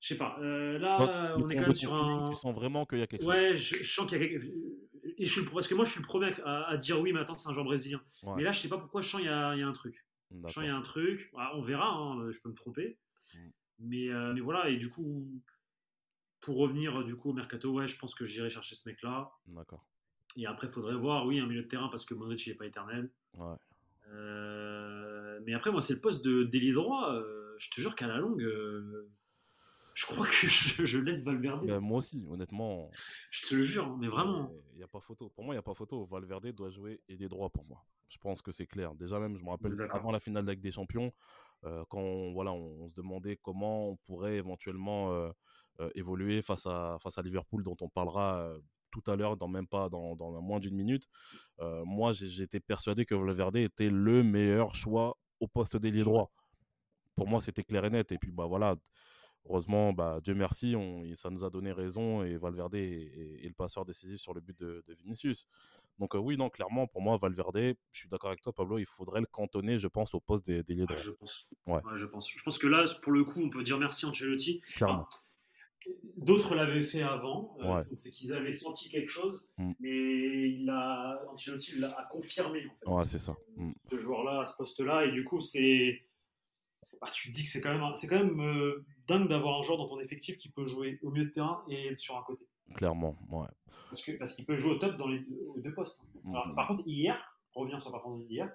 [0.00, 0.38] je sais pas.
[0.40, 2.28] là, on est quand même sur un.
[2.30, 3.30] Tu sens vraiment qu'il y a quelque chose.
[3.30, 4.44] Ouais, je, sens qu'il y a quelque
[5.18, 7.36] et je suis, parce que moi, je suis le premier à, dire oui, mais attends,
[7.36, 8.00] c'est un genre brésilien.
[8.36, 10.04] Mais là, je sais pas pourquoi je sens qu'il y, y, a un truc.
[10.30, 11.30] Je sens qu'il y a un truc.
[11.36, 12.98] Ah, on verra, hein, je peux me tromper.
[13.78, 15.28] Mais, euh, mais voilà, et du coup,
[16.40, 19.32] pour revenir du coup au mercato, ouais, je pense que j'irai chercher ce mec-là.
[19.46, 19.84] D'accord.
[20.36, 22.66] Et après, il faudrait voir, oui, un milieu de terrain parce que Modric n'est pas
[22.66, 23.10] éternel.
[23.34, 23.56] Ouais.
[24.10, 27.12] Euh, mais après, moi, c'est le poste de délit droit.
[27.12, 28.42] Euh, je te jure qu'à la longue,
[29.94, 30.32] je crois que
[30.86, 31.66] je, laisse Valverde.
[31.66, 32.90] Ben, moi aussi, honnêtement.
[33.30, 34.52] Je te le jure, hein, mais vraiment.
[34.72, 35.30] Il n'y a pas photo.
[35.30, 36.04] Pour moi, il n'y a pas photo.
[36.04, 37.84] Valverde doit jouer et des droits pour moi.
[38.08, 38.94] Je pense que c'est clair.
[38.94, 41.12] Déjà même, je me rappelle avant la finale avec des champions,
[41.64, 45.30] euh, quand on, voilà, on, se demandait comment on pourrait éventuellement euh,
[45.80, 48.52] euh, évoluer face à, face à Liverpool, dont on parlera
[48.90, 51.08] tout à l'heure, dans même pas dans, dans moins d'une minute.
[51.58, 56.30] moi, j'étais persuadé que Valverde était le meilleur choix au poste d'ailier droit.
[57.16, 58.12] Pour moi, c'était clair et net.
[58.12, 58.76] Et puis, bah voilà,
[59.48, 63.84] heureusement, bah, Dieu merci, on, ça nous a donné raison et Valverde est, le passeur
[63.84, 65.46] décisif sur le but de, Vinicius.
[65.98, 68.86] Donc euh, oui, non, clairement, pour moi, Valverde, je suis d'accord avec toi, Pablo, il
[68.86, 71.48] faudrait le cantonner, je pense, au poste des, des je pense.
[71.66, 71.80] Ouais.
[71.94, 72.28] je pense.
[72.30, 74.60] Je pense que là, pour le coup, on peut dire merci Ancelotti.
[76.16, 79.72] D'autres l'avaient fait avant, euh, c'est qu'ils avaient senti quelque chose, mm.
[79.80, 82.66] mais il a, Ancelotti l'a confirmé.
[82.86, 83.36] Ouais, c'est ça.
[83.56, 83.72] Mm.
[83.90, 86.00] Ce joueur-là, à ce poste-là, et du coup, c'est
[87.04, 89.62] bah, tu te dis que c'est quand même, c'est quand même euh, dingue d'avoir un
[89.62, 92.46] joueur dans ton effectif qui peut jouer au milieu de terrain et sur un côté.
[92.74, 93.46] Clairement, ouais.
[93.90, 95.20] Parce qu'il parce qu'il peut jouer au top dans les
[95.56, 96.02] deux, postes.
[96.24, 96.54] Mm.
[96.54, 97.16] Par contre, hier,
[97.54, 98.50] revenir sur la performance d'hier,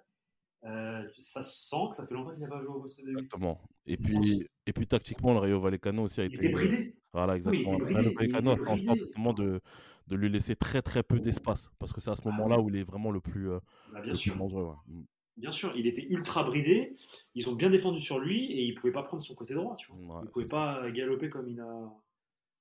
[0.65, 3.11] euh, ça sent que ça fait longtemps qu'il n'a pas joué au poste de 8.
[3.19, 3.61] Exactement.
[3.85, 6.45] Et puis, et puis tactiquement, le Rayo Vallecano aussi a Il été.
[6.45, 6.95] était bridé.
[7.13, 7.71] Voilà, exactement.
[7.77, 9.61] Oui, il était le Rayo Vallecano a fait en sorte de,
[10.07, 11.71] de lui laisser très très peu d'espace.
[11.79, 13.59] Parce que c'est à ce Ah moment-là où il est vraiment le plus, euh,
[13.93, 14.35] Bah, le bien plus sûr.
[14.35, 14.65] dangereux.
[14.89, 15.03] ouais.
[15.39, 16.95] Bien sûr, il était ultra bridé.
[17.33, 19.75] Ils ont bien défendu sur lui et il pouvait pas prendre son côté droit.
[19.77, 20.17] Tu vois.
[20.17, 21.91] Ouais, il pouvait pas galoper comme il a.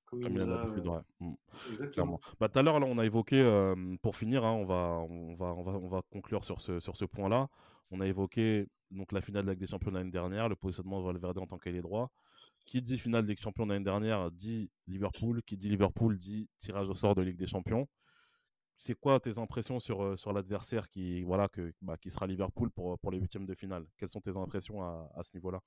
[0.05, 0.63] Comme, Comme il il nous a a.
[0.65, 1.29] l'habitude, ouais.
[1.71, 2.19] Exactement.
[2.39, 5.35] Bah, tout à l'heure, là, on a évoqué, euh, pour finir, hein, on, va, on,
[5.35, 7.47] va, on, va, on va conclure sur ce, sur ce point-là.
[7.91, 10.99] On a évoqué donc, la finale de la Ligue des Champions l'année dernière, le positionnement
[10.99, 12.11] de Valverde en tant qu'ailier droit.
[12.65, 15.43] Qui dit finale de Ligue des Champions l'année dernière dit Liverpool.
[15.43, 17.87] Qui dit Liverpool dit tirage au sort de Ligue des Champions.
[18.79, 22.97] C'est quoi tes impressions sur, sur l'adversaire qui, voilà, que, bah, qui sera Liverpool pour,
[22.97, 23.85] pour les huitièmes de finale?
[23.97, 25.61] Quelles sont tes impressions à, à ce niveau-là?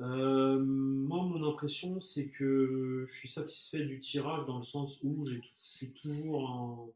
[0.00, 5.26] Euh, moi, mon impression, c'est que je suis satisfait du tirage dans le sens où
[5.28, 6.90] j'ai- je suis toujours un.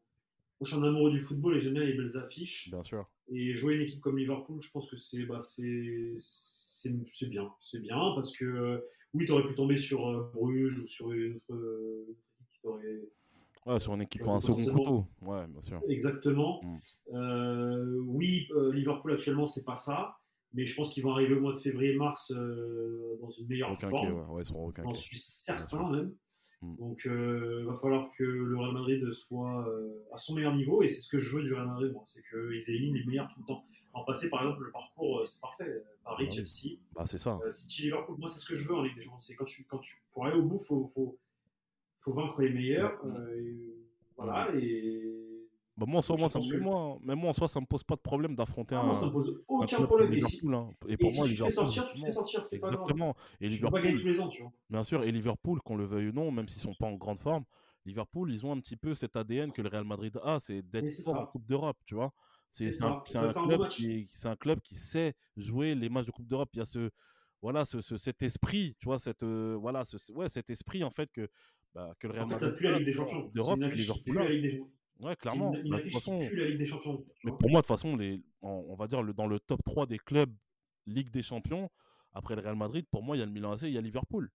[0.61, 2.71] Je suis un amoureux du football et j'aime bien les belles affiches.
[2.71, 3.05] Bien sûr.
[3.29, 7.53] Et jouer une équipe comme Liverpool, je pense que c'est bah, c'est bien.
[7.61, 8.83] C'est bien parce que
[9.13, 13.09] oui, tu aurais pu tomber sur Bruges ou sur une autre, autre équipe qui t'aurait.
[13.69, 15.05] Ouais, sur une équipe, un second couteau.
[15.21, 15.79] Ouais, bien sûr.
[15.87, 16.59] Exactement.
[16.63, 16.77] Mm.
[17.15, 20.15] Euh, oui, euh, Liverpool actuellement, c'est pas ça.
[20.53, 23.89] Mais je pense qu'ils vont arriver au mois de février-mars euh, dans une meilleure Aucun
[23.91, 24.13] forme.
[24.31, 24.51] ouais.
[24.51, 26.15] ouais, J'en suis certain même.
[26.63, 26.75] Mm.
[26.77, 29.67] Donc, il va falloir que le Real Madrid soit
[30.11, 30.81] à son meilleur niveau.
[30.81, 32.03] Et c'est ce que je veux du Real Madrid, moi.
[32.07, 33.63] C'est qu'ils éliminent les meilleurs tout le temps.
[33.93, 35.83] En passé, par exemple, le parcours, c'est parfait.
[36.03, 36.31] Paris, Ah oui.
[36.31, 37.39] Chelsea, Bah, c'est ça.
[37.51, 38.17] City, Liverpool.
[38.17, 39.19] Moi, c'est ce que je veux en Ligue des Champions.
[39.19, 41.19] C'est quand tu, quand tu, pour aller au bout, il faut,
[42.03, 42.99] faut, faut vaincre les meilleurs.
[43.05, 43.75] Euh,
[44.17, 44.49] voilà.
[44.55, 45.47] Et.
[45.77, 47.65] Bah, moi, en soi, moi, ça me, que- moi, même moi, en soi, ça me
[47.65, 50.13] pose pas de problème d'affronter Ah, un, moi, ça me pose un aucun problème.
[50.13, 50.55] Et si, Liverpool.
[50.55, 50.73] hein.
[50.87, 52.45] Et et pour si moi, tu te fais Liverpool, sortir, tu te fais sortir.
[52.45, 52.77] C'est pas grave.
[52.81, 53.15] Exactement.
[53.41, 54.51] Et Tu peux pas gagner tous Liverpool, les ans, tu vois.
[54.69, 57.19] bien sûr, et Liverpool, qu'on le veuille ou non, même s'ils sont pas en grande
[57.19, 57.45] forme,
[57.85, 60.91] Liverpool, ils ont un petit peu cet ADN que le Real Madrid a, c'est d'être
[61.03, 61.21] fort ça.
[61.21, 62.13] en Coupe d'Europe, tu vois.
[62.49, 63.33] C'est un, un
[64.25, 66.49] un club qui sait jouer les matchs de Coupe d'Europe.
[66.53, 66.89] Il y a ce,
[67.41, 70.89] voilà, ce, ce- cet esprit, tu vois, cette, euh, voilà, ce, ouais, cet esprit en
[70.91, 71.29] fait que,
[71.75, 73.31] bah, que le Real En fait, ça Madrid pue la Ligue des Champions.
[73.33, 73.59] D'Europe.
[74.99, 75.53] Ouais, clairement.
[75.53, 77.05] une, une Bah, façon, la Ligue des Champions.
[77.15, 79.39] tu mais pour moi, de toute façon, les, on, on va dire le, dans le
[79.39, 80.33] top 3 des clubs
[80.85, 81.69] Ligue des Champions,
[82.13, 83.81] après le Real Madrid, pour moi, il y a le Milan AC, il y a
[83.81, 84.29] Liverpool.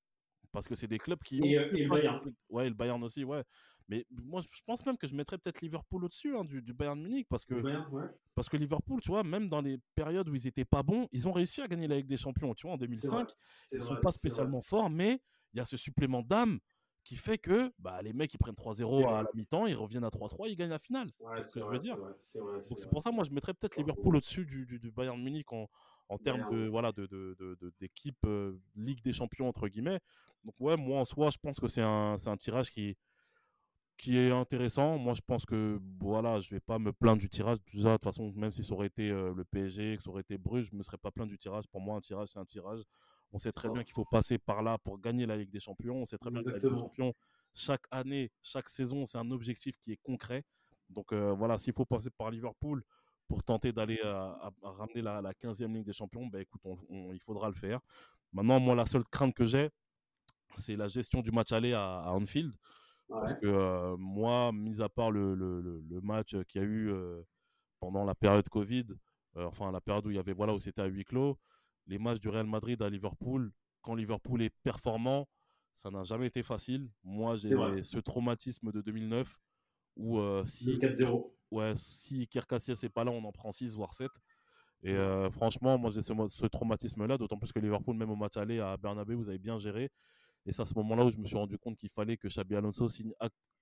[0.52, 1.44] Parce que c'est des clubs qui ont.
[1.44, 2.32] Et, euh, et le Bayern.
[2.48, 3.42] Ouais, et le Bayern aussi, ouais.
[3.88, 6.98] Mais moi, je pense même que je mettrais peut-être Liverpool au-dessus hein, du, du Bayern
[7.02, 7.26] Munich.
[7.28, 8.04] Parce que, Le Bayern, ouais.
[8.34, 11.28] parce que Liverpool, tu vois, même dans les périodes où ils étaient pas bons, ils
[11.28, 12.54] ont réussi à gagner la Ligue des Champions.
[12.54, 12.96] Tu vois, en C'est vrai.
[12.96, 15.20] 2005, C'est ils vrai, sont pas spécialement forts, mais
[15.52, 16.60] il y a ce supplément d'âme
[17.04, 20.04] qui fait que bah, les mecs, ils prennent 3-0 C'est à la mi-temps, ils reviennent
[20.04, 21.10] à 3-3, ils gagnent la finale.
[21.20, 21.98] Ouais, C'est ce dire.
[22.60, 23.76] c'est pour ça, moi, je mettrais peut-être.
[23.76, 25.68] Liverpool au-dessus du, du, du Bayern Munich en,
[26.08, 30.00] en termes de voilà de, de, de- de- d'équipe euh, Ligue des Champions entre guillemets.
[30.44, 32.96] Donc ouais, moi en soi, je pense que c'est un, un tirage qui
[33.96, 34.98] qui est intéressant.
[34.98, 37.58] Moi, je pense que voilà, je vais pas me plaindre du tirage.
[37.72, 40.22] Déjà, de toute façon, même si ça aurait été euh, le PSG, que ça aurait
[40.22, 41.66] été Bruges, je me serais pas plaint du tirage.
[41.68, 42.80] Pour moi, un tirage, c'est un tirage.
[43.34, 43.74] On sait très ça.
[43.74, 45.96] bien qu'il faut passer par là pour gagner la Ligue des Champions.
[45.96, 46.78] On sait très bien que la Ligue des.
[46.78, 47.12] Champions,
[47.52, 50.44] chaque année, chaque saison, c'est un objectif qui est concret.
[50.88, 52.82] Donc euh, voilà, s'il faut passer par Liverpool
[53.26, 56.60] pour tenter d'aller à, à- à ramener la, la 15e Ligue des Champions, ben écoute,
[56.64, 57.80] on- on- il faudra le faire.
[58.32, 59.70] Maintenant, moi, la seule crainte que j'ai,
[60.56, 62.52] c'est la gestion du match aller à, à Anfield.
[63.08, 66.66] Parce que euh, moi, mis à part le, le- le- le match qu'il y a
[66.66, 67.22] eu euh,
[67.80, 68.86] pendant la période Covid,
[69.36, 71.36] euh, enfin la période où il y avait voilà où c'était à huis clos,
[71.86, 75.28] les matchs du Real Madrid à Liverpool, quand Liverpool est performant,
[75.74, 76.88] ça n'a jamais été facile.
[77.02, 77.50] Moi, j'ai
[77.82, 79.38] ce traumatisme de 2009
[79.96, 81.32] où euh, si 4-0.
[81.50, 84.10] ouais, si n'est pas là, on en prend 6 voire 7.
[84.82, 88.60] Et euh, franchement, moi j'ai ce, traumatisme-là, d'autant plus que Liverpool, même au match aller
[88.60, 89.90] à Bernabeu, vous avez bien géré.
[90.46, 92.54] Et c'est à ce moment-là où je me suis rendu compte qu'il fallait que Xabi
[92.54, 93.12] Alonso signe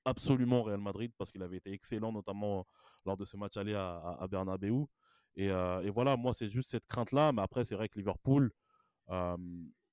[0.05, 2.66] absolument Real Madrid parce qu'il avait été excellent, notamment
[3.07, 4.87] lors de ce match aller à, à, à Bernabeu.
[5.37, 7.33] Et, euh, et voilà, moi c'est juste cette crainte-là.
[7.33, 8.53] Mais après, c'est vrai que Liverpool,
[9.11, 9.37] euh,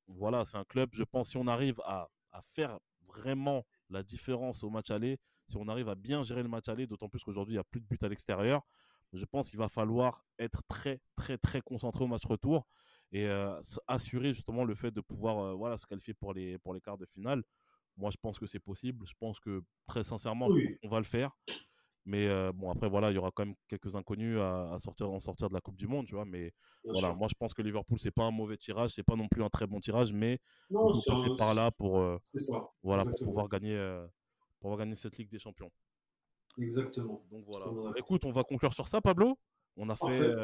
[0.08, 4.64] voilà, c'est un club, je pense, si on arrive à, à faire vraiment la différence
[4.64, 5.18] au match aller,
[5.48, 7.64] si on arrive à bien gérer le match aller, d'autant plus qu'aujourd'hui, il n'y a
[7.64, 8.62] plus de but à l'extérieur,
[9.14, 12.68] je pense qu'il va falloir être très, très, très concentré au match retour
[13.12, 16.76] et euh, assurer justement le fait de pouvoir euh, voilà, se qualifier pour les, pour
[16.76, 17.44] les quarts de finale.
[17.98, 19.06] Moi, je pense que c'est possible.
[19.08, 20.78] Je pense que, très sincèrement, Oui.
[20.82, 21.36] qu'on va le faire.
[22.06, 25.12] Mais euh, bon, après, voilà, il y aura quand même quelques inconnus à, à sortir,
[25.12, 26.26] en sortir de la Coupe du Monde, tu vois.
[26.26, 26.52] Mais
[26.84, 27.16] Bien voilà, sûr.
[27.18, 29.50] moi, je pense que Liverpool, c'est pas un mauvais tirage, c'est pas non plus un
[29.50, 30.39] très bon tirage, mais
[30.93, 32.70] c'est par là pour, euh, ça.
[32.82, 34.06] voilà, pour pouvoir gagner, euh,
[34.50, 35.72] pour pouvoir gagner cette Ligue des Champions.
[36.58, 37.24] Exactement.
[37.32, 37.66] Donc voilà.
[37.66, 37.93] D'accord.
[37.97, 39.38] Écoute, on va conclure sur ça, Pablo.
[39.78, 40.36] On a fait,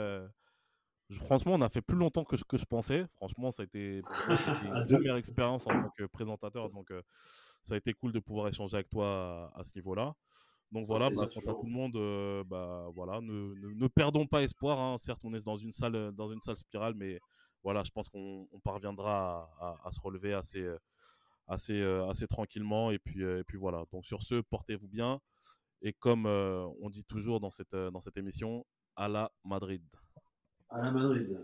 [1.13, 3.05] franchement, on a fait plus longtemps que je, que je pensais.
[3.15, 4.01] Franchement, ça a été,
[4.63, 6.69] une première expérience en tant que présentateur.
[6.69, 7.01] Donc, euh,
[7.63, 10.15] ça a été cool de pouvoir échanger avec toi à, ce niveau-là.
[10.71, 14.79] Donc voilà, bah, tout le monde, euh, bah, voilà, ne, ne, perdons pas espoir.
[14.79, 14.97] Hein.
[14.97, 17.19] Certes, on est dans une salle, dans une salle spirale, mais
[17.63, 19.49] voilà, je pense qu'on parviendra
[19.83, 20.67] à, se relever assez,
[21.47, 22.91] assez, assez tranquillement.
[22.91, 23.85] Et puis, et puis voilà.
[23.91, 25.19] Donc sur ce, portez-vous bien.
[25.81, 29.83] Et comme on dit toujours dans cette, dans cette émission, à la Madrid.
[30.69, 31.39] À la Madrid.